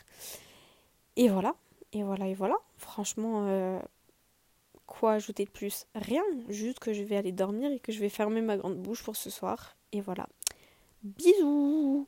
Et 1.15 1.27
voilà. 1.27 1.55
Et 1.93 2.03
voilà, 2.03 2.27
et 2.27 2.33
voilà. 2.33 2.55
Franchement, 2.77 3.47
euh, 3.47 3.79
quoi 4.85 5.13
ajouter 5.13 5.45
de 5.45 5.49
plus? 5.49 5.87
Rien. 5.95 6.23
Juste 6.49 6.79
que 6.79 6.93
je 6.93 7.03
vais 7.03 7.15
aller 7.15 7.31
dormir 7.31 7.71
et 7.71 7.79
que 7.79 7.91
je 7.91 7.99
vais 7.99 8.09
fermer 8.09 8.41
ma 8.41 8.57
grande 8.57 8.77
bouche 8.77 9.03
pour 9.03 9.15
ce 9.15 9.29
soir. 9.29 9.75
Et 9.91 10.01
voilà. 10.01 10.27
Bisous 11.03 12.07